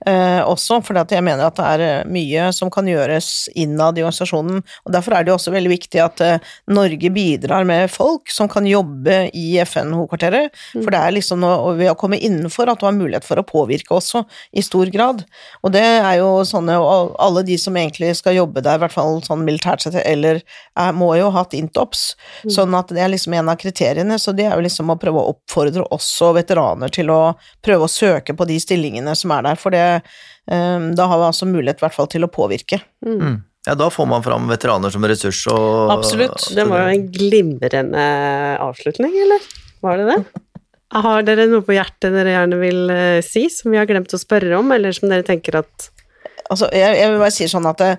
eh, 0.08 0.42
også, 0.46 0.80
for 0.86 0.98
jeg 1.00 1.24
mener 1.26 1.48
at 1.48 1.58
det 1.58 1.66
er 1.66 1.84
eh, 1.86 2.10
mye 2.10 2.50
som 2.56 2.72
kan 2.72 2.88
gjøres 2.88 3.50
innad 3.60 3.98
i 3.98 4.04
organisasjonen. 4.06 4.62
og 4.86 4.94
Derfor 4.94 5.16
er 5.18 5.26
det 5.26 5.34
også 5.34 5.54
veldig 5.54 5.72
viktig 5.74 6.02
at 6.04 6.24
eh, 6.24 6.52
Norge 6.72 7.12
bidrar 7.14 7.68
med 7.68 7.90
folk 7.92 8.32
som 8.32 8.50
kan 8.52 8.68
jobbe 8.70 9.30
i 9.36 9.46
FN-hovedkvarteret. 9.66 10.56
Mm. 10.76 10.84
For 10.84 10.94
det 10.94 11.02
er 11.02 11.16
liksom 11.16 11.44
noe 11.44 11.76
ved 11.80 11.92
å 11.92 11.98
komme 12.00 12.20
innenfor 12.20 12.72
at 12.72 12.82
du 12.82 12.88
har 12.88 12.96
mulighet 12.96 13.28
for 13.28 13.42
å 13.42 13.46
påvirke 13.48 13.96
også, 13.98 14.24
i 14.56 14.64
stor 14.66 14.92
grad. 14.94 15.26
Og 15.64 15.74
det 15.76 15.86
er 15.86 16.20
jo 16.22 16.32
sånne 16.48 16.78
og 16.80 17.16
Alle 17.20 17.42
de 17.46 17.58
som 17.60 17.76
egentlig 17.78 18.12
skal 18.18 18.38
jobbe 18.38 18.62
der, 18.64 18.78
i 18.78 18.84
hvert 18.84 18.94
fall 18.94 19.20
sånn 19.26 19.44
militært 19.46 19.84
sett, 19.84 19.98
eller 20.06 20.40
er, 20.40 20.94
må 20.96 21.12
jo 21.18 21.30
ha 21.30 21.44
hatt 21.44 21.56
intops. 21.58 22.14
Mm. 22.44 22.52
Sånn 22.56 22.78
at 22.78 22.92
det 22.94 23.04
er 23.04 23.12
liksom 23.12 23.36
en 23.36 23.52
av 23.52 23.60
kriteriene. 23.60 24.20
Så 24.22 24.34
det 24.36 24.48
er 24.48 24.56
jo 24.56 24.66
liksom 24.66 24.92
å 24.92 24.98
prøve 25.00 25.22
å 25.22 25.34
oppfordre 25.34 25.86
også 25.96 26.32
veteraner 26.38 26.92
til 26.94 27.12
å 27.14 27.20
prøve 27.66 27.88
å 27.88 27.92
søke 27.92 28.36
på 28.38 28.48
de 28.50 28.60
stillingene 28.62 29.16
som 29.18 29.34
er 29.36 29.46
der. 29.50 29.60
For 29.60 29.76
det 29.76 29.89
da 30.50 31.06
har 31.06 31.20
vi 31.22 31.26
altså 31.28 31.46
mulighet 31.46 31.78
i 31.78 31.84
hvert 31.84 31.94
fall 31.94 32.08
til 32.10 32.26
å 32.26 32.32
påvirke. 32.34 32.80
Mm. 33.06 33.16
mm. 33.20 33.38
Ja, 33.68 33.76
da 33.76 33.90
får 33.92 34.06
man 34.08 34.24
fram 34.24 34.48
veteraner 34.50 34.90
som 34.90 35.04
ressurs 35.06 35.42
og 35.52 35.92
Absolutt. 35.94 36.48
Det 36.56 36.64
var 36.66 36.86
jo 36.86 36.94
en 36.96 37.10
glimrende 37.12 38.06
avslutning, 38.64 39.12
eller? 39.26 39.44
Var 39.84 40.00
det 40.00 40.06
det? 40.08 40.20
Har 41.06 41.26
dere 41.28 41.46
noe 41.52 41.62
på 41.66 41.76
hjertet 41.76 42.16
dere 42.16 42.34
gjerne 42.34 42.58
vil 42.64 42.80
uh, 42.90 43.20
si, 43.26 43.46
som 43.54 43.70
vi 43.70 43.78
har 43.78 43.86
glemt 43.90 44.16
å 44.16 44.22
spørre 44.22 44.58
om, 44.58 44.72
eller 44.74 44.96
som 44.96 45.12
dere 45.12 45.28
tenker 45.28 45.62
at 45.62 45.90
Altså, 46.50 46.66
jeg, 46.74 46.96
jeg 46.98 47.12
vil 47.12 47.20
bare 47.22 47.34
si 47.36 47.46
sånn 47.46 47.68
at 47.70 47.78
det, 47.78 47.90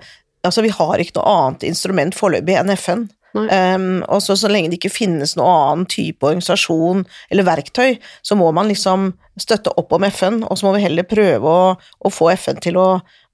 altså, 0.43 0.59
vi 0.65 0.73
har 0.75 0.99
ikke 0.99 1.15
noe 1.15 1.35
annet 1.37 1.61
instrument 1.69 2.17
foreløpig 2.17 2.57
enn 2.59 2.73
FN. 2.75 3.05
Um, 3.33 4.01
og 4.11 4.19
så, 4.23 4.35
så 4.35 4.49
lenge 4.51 4.71
det 4.71 4.81
ikke 4.81 4.91
finnes 4.91 5.37
noen 5.39 5.51
annen 5.51 5.89
type 5.89 6.25
organisasjon 6.27 7.05
eller 7.31 7.47
verktøy, 7.47 7.95
så 8.27 8.35
må 8.35 8.49
man 8.55 8.67
liksom 8.71 9.13
støtte 9.39 9.71
opp 9.79 9.93
om 9.95 10.05
FN, 10.09 10.41
og 10.43 10.59
så 10.59 10.67
må 10.67 10.75
vi 10.75 10.83
heller 10.83 11.07
prøve 11.07 11.47
å, 11.47 11.67
å 11.79 12.11
få 12.11 12.31
FN 12.35 12.59
til 12.63 12.79
å, 12.81 12.87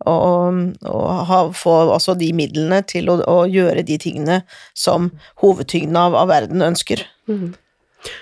å, 0.05 0.15
å 0.85 0.99
ha, 1.29 1.39
få 1.57 1.77
altså 1.87 2.13
de 2.19 2.29
midlene 2.37 2.83
til 2.85 3.09
å, 3.09 3.39
gjøre 3.49 3.85
de 3.87 3.97
tingene 4.01 4.41
som 4.77 5.09
hovedtyngden 5.41 5.97
av, 5.97 6.17
av 6.19 6.29
verden 6.29 6.61
ønsker. 6.65 7.01
Mm. 7.29 7.55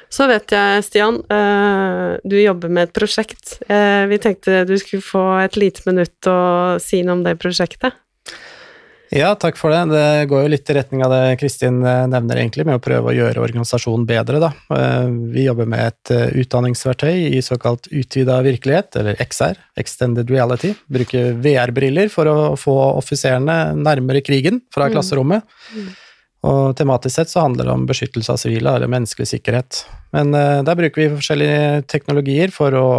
Så 0.10 0.30
vet 0.32 0.54
jeg, 0.56 0.86
Stian, 0.88 1.20
uh, 1.28 2.16
du 2.24 2.38
jobber 2.40 2.72
med 2.72 2.88
et 2.88 2.96
prosjekt. 2.96 3.58
Uh, 3.68 4.08
vi 4.10 4.22
tenkte 4.24 4.64
du 4.66 4.78
skulle 4.80 5.04
få 5.04 5.26
et 5.44 5.60
lite 5.60 5.84
minutt 5.90 6.32
å 6.32 6.40
si 6.82 7.04
noe 7.04 7.20
om 7.20 7.26
det 7.28 7.36
prosjektet. 7.42 8.00
Ja, 9.14 9.36
takk 9.36 9.58
for 9.58 9.70
det. 9.70 9.84
Det 9.94 10.26
går 10.30 10.46
jo 10.46 10.52
litt 10.52 10.70
i 10.70 10.76
retning 10.78 11.04
av 11.06 11.12
det 11.14 11.38
Kristin 11.40 11.78
eh, 11.86 12.06
nevner, 12.10 12.40
egentlig, 12.42 12.66
med 12.68 12.80
å 12.80 12.84
prøve 12.84 13.12
å 13.12 13.16
gjøre 13.16 13.44
organisasjonen 13.44 14.06
bedre. 14.10 14.40
Da. 14.42 14.52
Eh, 14.76 15.10
vi 15.34 15.46
jobber 15.46 15.70
med 15.70 15.92
et 15.92 16.14
eh, 16.16 16.34
utdanningsverktøy 16.42 17.38
i 17.38 17.42
såkalt 17.46 17.90
utvida 17.92 18.40
virkelighet, 18.46 18.96
eller 19.00 19.20
XR, 19.22 19.60
Extended 19.80 20.32
Reality. 20.34 20.74
Bruker 20.92 21.36
VR-briller 21.44 22.10
for 22.14 22.32
å 22.32 22.38
få 22.60 22.76
offiserene 22.96 23.76
nærmere 23.78 24.24
krigen 24.26 24.64
fra 24.74 24.90
mm. 24.90 24.96
klasserommet. 24.98 25.56
Mm. 25.76 25.94
Og 26.46 26.76
tematisk 26.78 27.16
sett 27.16 27.32
så 27.32 27.46
handler 27.46 27.70
det 27.70 27.74
om 27.78 27.88
beskyttelse 27.90 28.34
av 28.34 28.42
sivile, 28.42 28.74
eller 28.78 28.92
menneskelig 28.92 29.30
sikkerhet. 29.32 29.86
Men 30.14 30.30
der 30.32 30.78
bruker 30.78 31.02
vi 31.02 31.16
forskjellige 31.16 31.88
teknologier 31.90 32.54
for 32.54 32.78
å 32.78 32.90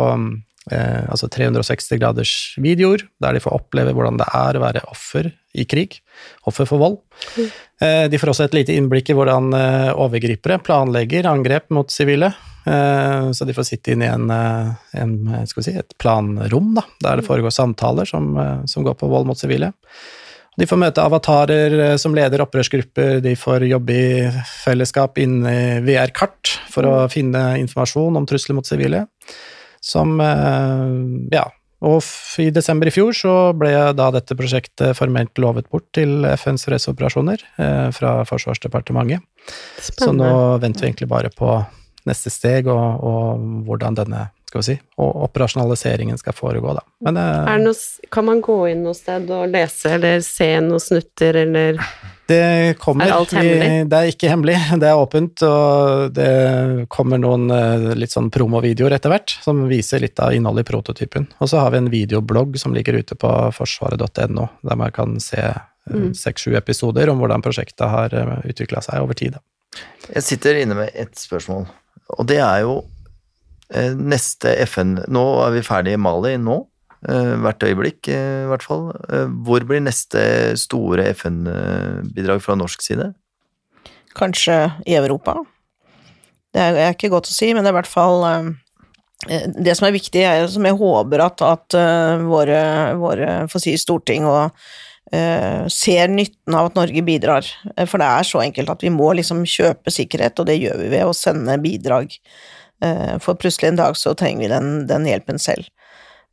eh, 0.73 1.05
altså 1.11 1.29
360 1.33 2.01
graders 2.01 2.35
videoer, 2.63 3.07
der 3.23 3.37
de 3.37 3.43
får 3.43 3.57
oppleve 3.57 3.95
hvordan 3.97 4.21
det 4.21 4.29
er 4.35 4.59
å 4.59 4.65
være 4.65 4.85
offer 4.91 5.31
i 5.57 5.65
krig, 5.69 6.01
offer 6.49 6.69
for 6.69 6.83
vold. 6.83 6.99
Mm. 7.37 7.47
Eh, 7.87 8.05
de 8.13 8.21
får 8.21 8.33
også 8.33 8.49
et 8.49 8.59
lite 8.59 8.77
innblikk 8.77 9.11
i 9.13 9.17
hvordan 9.17 9.55
eh, 9.57 9.95
overgripere 9.95 10.61
planlegger 10.65 11.29
angrep 11.31 11.73
mot 11.75 11.93
sivile. 11.93 12.33
Eh, 12.67 13.31
så 13.33 13.47
de 13.47 13.55
får 13.55 13.69
sitte 13.69 13.95
inn 13.95 14.03
i 14.03 14.11
en, 14.11 14.29
eh, 14.31 15.01
en 15.01 15.17
si, 15.47 15.71
et 15.71 15.97
planrom, 16.03 16.75
da, 16.75 16.87
der 17.05 17.21
det 17.21 17.27
foregår 17.29 17.55
samtaler 17.55 18.09
som, 18.09 18.37
eh, 18.37 18.65
som 18.67 18.85
går 18.85 18.99
på 18.99 19.11
vold 19.11 19.27
mot 19.27 19.39
sivile. 19.39 19.73
De 20.57 20.65
får 20.65 20.79
møte 20.81 21.03
avatarer 21.05 21.99
som 22.01 22.15
leder 22.17 22.41
opprørsgrupper, 22.41 23.21
de 23.21 23.35
får 23.37 23.67
jobbe 23.69 23.93
i 23.93 24.31
fellesskap 24.65 25.19
inne 25.21 25.53
i 25.53 25.81
VR-kart 25.85 26.55
for 26.73 26.89
å 26.89 26.95
mm. 27.05 27.13
finne 27.13 27.43
informasjon 27.61 28.17
om 28.17 28.25
trusler 28.27 28.57
mot 28.57 28.67
sivile 28.67 29.05
som 29.87 30.19
eh, 30.21 31.37
Ja. 31.37 31.47
Og 31.87 32.01
i 32.41 32.49
desember 32.51 32.89
i 32.89 32.93
fjor 32.95 33.13
så 33.15 33.33
ble 33.55 33.69
da 33.95 34.07
dette 34.15 34.35
prosjektet 34.35 34.97
formelt 34.97 35.37
lovet 35.39 35.69
bort 35.71 35.85
til 35.95 36.25
FNs 36.33 36.65
fredsoperasjoner 36.67 37.43
eh, 37.61 37.89
fra 37.95 38.23
Forsvarsdepartementet. 38.27 39.21
Spennende. 39.77 40.01
Så 40.01 40.15
nå 40.17 40.31
venter 40.63 40.87
vi 40.87 40.89
egentlig 40.89 41.11
bare 41.11 41.31
på 41.37 41.51
neste 42.09 42.33
steg 42.33 42.71
og, 42.73 43.05
og 43.05 43.45
hvordan 43.69 43.99
denne 43.99 44.23
skal 44.47 44.61
vi 44.63 44.67
si, 44.69 44.77
og 45.03 45.23
operasjonaliseringen 45.27 46.19
skal 46.21 46.35
foregå, 46.37 46.75
da. 46.77 46.83
Men, 47.07 47.17
eh, 47.19 47.57
noe, 47.63 47.75
kan 48.13 48.29
man 48.29 48.43
gå 48.45 48.61
inn 48.71 48.85
noe 48.87 48.95
sted 48.95 49.27
og 49.35 49.51
lese 49.51 49.97
eller 49.97 50.21
se 50.25 50.49
noen 50.63 50.83
snutter, 50.83 51.43
eller 51.43 51.81
det 52.27 52.79
kommer. 52.83 53.07
Er 53.07 53.15
alt 53.15 53.35
hemmelig? 53.35 53.87
det 53.91 53.99
er 53.99 54.11
ikke 54.11 54.31
hemmelig, 54.31 54.57
det 54.83 54.89
er 54.89 55.03
åpent, 55.03 55.43
og 55.47 56.15
det 56.15 56.87
kommer 56.93 57.21
noen 57.23 57.51
eh, 57.55 57.91
litt 57.99 58.15
sånn 58.15 58.31
promovideoer 58.35 58.97
etter 58.97 59.13
hvert 59.13 59.37
som 59.43 59.67
viser 59.71 60.03
litt 60.03 60.19
av 60.23 60.35
innholdet 60.35 60.67
i 60.67 60.71
prototypen. 60.71 61.29
Og 61.39 61.51
så 61.51 61.63
har 61.63 61.75
vi 61.75 61.83
en 61.83 61.91
videoblogg 61.91 62.59
som 62.63 62.75
ligger 62.75 62.99
ute 63.03 63.19
på 63.19 63.33
forsvaret.no, 63.55 64.49
der 64.63 64.79
man 64.79 64.95
kan 64.95 65.19
se 65.23 65.43
eh, 65.43 65.61
mm. 65.91 66.13
seks-sju 66.19 66.53
mm. 66.55 66.61
episoder 66.63 67.11
om 67.11 67.23
hvordan 67.23 67.43
prosjektet 67.47 67.87
har 67.91 68.15
utvikla 68.47 68.83
seg 68.83 69.03
over 69.03 69.19
tid. 69.19 69.39
Jeg 70.07 70.23
sitter 70.23 70.63
inne 70.63 70.79
med 70.79 70.95
et 70.95 71.19
spørsmål, 71.19 71.67
og 72.15 72.29
det 72.31 72.39
er 72.39 72.63
jo 72.63 72.85
neste 73.99 74.53
FN 74.63 74.93
Nå 75.11 75.23
er 75.43 75.55
vi 75.57 75.63
ferdig 75.67 75.97
i 75.97 76.01
Mali 76.01 76.37
nå. 76.39 76.61
Eh, 77.07 77.35
hvert 77.39 77.63
øyeblikk, 77.63 78.09
eh, 78.09 78.45
i 78.45 78.49
hvert 78.51 78.65
fall. 78.65 78.89
Eh, 79.13 79.29
hvor 79.47 79.63
blir 79.63 79.83
neste 79.85 80.57
store 80.59 81.13
FN-bidrag 81.13 82.41
fra 82.43 82.57
norsk 82.57 82.83
side? 82.83 83.13
Kanskje 84.17 84.73
i 84.87 84.97
Europa. 84.97 85.37
Det 86.55 86.63
er 86.63 86.95
ikke 86.95 87.13
godt 87.13 87.29
å 87.29 87.37
si, 87.37 87.53
men 87.53 87.63
det 87.63 87.71
er 87.71 87.77
i 87.77 87.81
hvert 87.83 87.97
fall 87.97 88.57
Det 89.27 89.73
som 89.75 89.87
er 89.87 89.95
viktig, 89.97 90.21
er, 90.21 90.47
som 90.47 90.63
jeg 90.63 90.77
håper 90.77 91.23
at, 91.25 91.41
at 91.43 91.75
våre, 92.21 92.95
våre 93.01 93.49
si, 93.59 93.73
storting 93.81 94.27
og 94.29 94.53
uh, 94.53 95.65
ser 95.73 96.13
nytten 96.13 96.55
av 96.55 96.69
at 96.69 96.77
Norge 96.77 97.03
bidrar. 97.03 97.49
For 97.89 97.97
det 97.97 98.07
er 98.07 98.29
så 98.29 98.43
enkelt 98.45 98.71
at 98.71 98.85
vi 98.85 98.93
må 98.93 99.15
liksom 99.17 99.41
kjøpe 99.49 99.91
sikkerhet, 99.91 100.39
og 100.39 100.47
det 100.47 100.59
gjør 100.61 100.77
vi 100.85 100.91
ved 100.93 101.09
å 101.09 101.17
sende 101.17 101.57
bidrag. 101.65 102.13
Uh, 102.85 103.17
for 103.23 103.39
plutselig 103.41 103.71
en 103.71 103.79
dag 103.81 103.97
så 103.97 104.13
trenger 104.19 104.45
vi 104.45 104.53
den, 104.53 104.73
den 104.91 105.09
hjelpen 105.09 105.41
selv. 105.41 105.69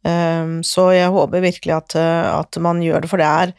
Ehm, 0.07 0.59
så 0.67 0.89
jeg 0.91 1.11
håper 1.15 1.43
virkelig 1.43 1.77
at, 1.77 1.95
eh, 1.95 2.27
at, 2.33 2.59
man 2.59 2.81
gjør 2.83 3.03
det, 3.03 3.09
for 3.11 3.21
det 3.21 3.27
er 3.27 3.53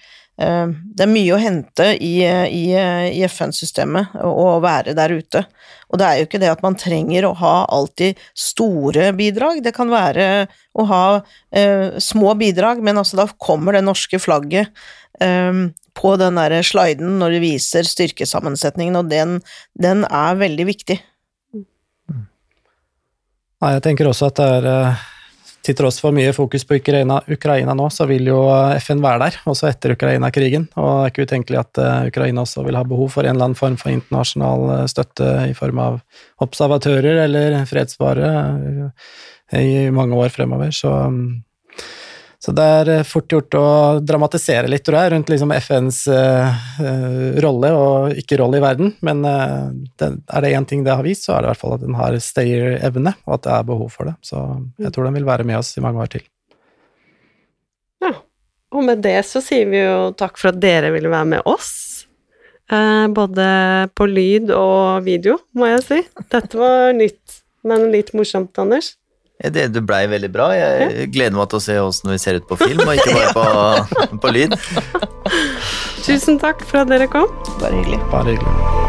eh, 0.45 0.73
det 0.97 1.07
er 1.07 1.13
mye 1.13 1.37
å 1.37 1.41
hente 1.41 1.87
i, 1.97 2.19
i, 2.21 2.65
i 2.75 3.23
FN-systemet 3.31 4.19
å 4.21 4.59
være 4.65 4.97
der 4.97 5.15
ute. 5.17 5.45
Og 5.89 6.01
det 6.01 6.09
er 6.09 6.19
jo 6.19 6.27
ikke 6.29 6.43
det 6.43 6.51
at 6.53 6.65
man 6.65 6.77
trenger 6.81 7.29
å 7.29 7.37
ha 7.41 7.55
alltid 7.73 8.21
store 8.37 9.13
bidrag, 9.17 9.63
det 9.65 9.73
kan 9.77 9.93
være 9.93 10.27
å 10.77 10.87
ha 10.91 11.07
eh, 11.55 11.97
små 12.03 12.37
bidrag, 12.41 12.85
men 12.85 13.01
altså 13.01 13.23
da 13.23 13.29
kommer 13.39 13.79
det 13.79 13.87
norske 13.87 14.21
flagget 14.21 14.69
eh, 15.25 15.65
på 15.95 16.15
den 16.21 16.41
der 16.43 16.59
sliden 16.67 17.21
når 17.23 17.39
det 17.39 17.45
viser 17.47 17.89
styrkesammensetningen, 17.89 19.01
og 19.01 19.09
den, 19.13 19.39
den 19.81 20.05
er 20.11 20.41
veldig 20.45 20.69
viktig. 20.75 21.01
Nei, 23.65 23.79
jeg 23.79 23.85
tenker 23.87 24.11
også 24.11 24.27
at 24.29 24.37
det 24.37 24.47
er 24.59 24.67
eh, 24.69 25.05
til 25.65 25.77
tross 25.79 25.97
for 26.03 26.13
mye 26.13 26.35
fokus 26.37 26.67
på 26.69 26.77
Ukraina, 26.77 27.23
Ukraina, 27.33 27.73
nå, 27.73 27.87
så 27.89 28.05
vil 28.05 28.27
jo 28.29 28.43
FN 28.77 29.01
være 29.01 29.23
der, 29.23 29.39
også 29.49 29.71
etter 29.71 29.95
Ukraina-krigen. 29.95 30.67
Og 30.77 30.91
det 30.91 31.07
er 31.07 31.13
ikke 31.15 31.25
utenkelig 31.25 31.61
at 31.63 31.81
uh, 31.81 32.03
Ukraina 32.11 32.43
også 32.45 32.67
vil 32.67 32.77
ha 32.77 32.83
behov 32.85 33.09
for 33.15 33.25
en 33.25 33.33
eller 33.33 33.47
annen 33.47 33.57
form 33.57 33.79
for 33.81 33.89
internasjonal 33.95 34.85
støtte 34.93 35.31
i 35.49 35.57
form 35.57 35.81
av 35.81 35.97
observatører 36.45 37.23
eller 37.23 37.57
fredsvare 37.71 38.35
i 39.57 39.89
mange 39.97 40.21
år 40.21 40.37
fremover. 40.37 40.69
Så 40.77 40.93
um, 40.93 41.25
så 42.45 42.53
det 42.53 42.65
er 42.79 42.89
eh, 42.93 43.07
fort 43.09 43.33
gjort 43.33 43.57
å 43.57 43.67
dramatisere 44.05 44.69
litt, 44.69 44.83
tror 44.85 44.99
jeg, 44.99 45.13
rundt 45.15 45.31
liksom 45.33 45.53
FNs 45.57 46.03
uh, 46.13 46.65
rolle 47.41 47.71
og 47.73 48.19
ikke-rolle 48.21 48.59
i 48.59 48.65
verden. 48.65 48.91
Men 49.07 49.23
uh, 49.25 49.71
det, 49.73 50.11
er 50.29 50.45
det 50.45 50.51
én 50.53 50.67
ting 50.69 50.83
det 50.85 50.93
har 50.93 51.07
vist, 51.07 51.25
så 51.25 51.33
er 51.33 51.41
det 51.41 51.49
i 51.49 51.53
hvert 51.55 51.63
fall 51.63 51.77
at 51.79 51.87
den 51.87 51.97
har 51.97 52.17
stayer-evne, 52.21 53.15
og 53.25 53.39
at 53.39 53.47
det 53.47 53.55
er 53.55 53.71
behov 53.71 53.89
for 53.95 54.11
det. 54.11 54.13
Så 54.29 54.43
jeg 54.77 54.93
tror 54.93 55.09
den 55.09 55.17
vil 55.17 55.29
være 55.31 55.47
med 55.49 55.63
oss 55.63 55.73
i 55.79 55.85
mange 55.85 56.05
år 56.05 56.13
til. 56.13 56.27
Ja, 58.05 58.13
og 58.77 58.85
med 58.91 59.01
det 59.07 59.17
så 59.25 59.41
sier 59.41 59.71
vi 59.73 59.81
jo 59.81 60.11
takk 60.13 60.37
for 60.37 60.53
at 60.53 60.61
dere 60.61 60.93
ville 60.93 61.13
være 61.15 61.31
med 61.37 61.49
oss. 61.49 61.73
Både 63.15 63.47
på 63.97 64.07
lyd 64.09 64.53
og 64.57 65.05
video, 65.05 65.39
må 65.57 65.69
jeg 65.69 65.83
si. 65.85 66.03
Dette 66.33 66.61
var 66.61 66.93
nytt, 66.97 67.41
men 67.65 67.89
litt 67.93 68.13
morsomt, 68.17 68.53
Anders. 68.61 68.95
Det, 69.43 69.67
det 69.75 69.83
blei 69.83 70.05
veldig 70.09 70.31
bra. 70.33 70.47
Jeg 70.55 71.09
gleder 71.13 71.35
meg 71.37 71.51
til 71.51 71.59
å 71.59 71.65
se 71.65 71.75
åssen 71.83 72.13
vi 72.15 72.21
ser 72.23 72.39
ut 72.39 72.47
på 72.49 72.59
film, 72.61 72.85
og 72.87 72.95
ikke 72.95 73.17
bare 73.19 73.35
på, 73.35 74.19
på 74.23 74.33
lyd. 74.35 74.55
Tusen 76.07 76.39
takk 76.39 76.63
for 76.69 76.85
at 76.85 76.93
dere 76.93 77.11
kom. 77.11 77.27
Bare 77.59 77.75
hyggelig. 77.75 78.01
Bare 78.15 78.37
hyggelig. 78.37 78.83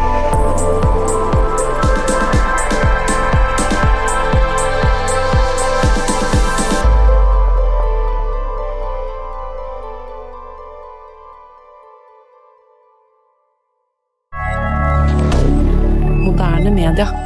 Moderne 16.25 16.71
media. 16.71 17.24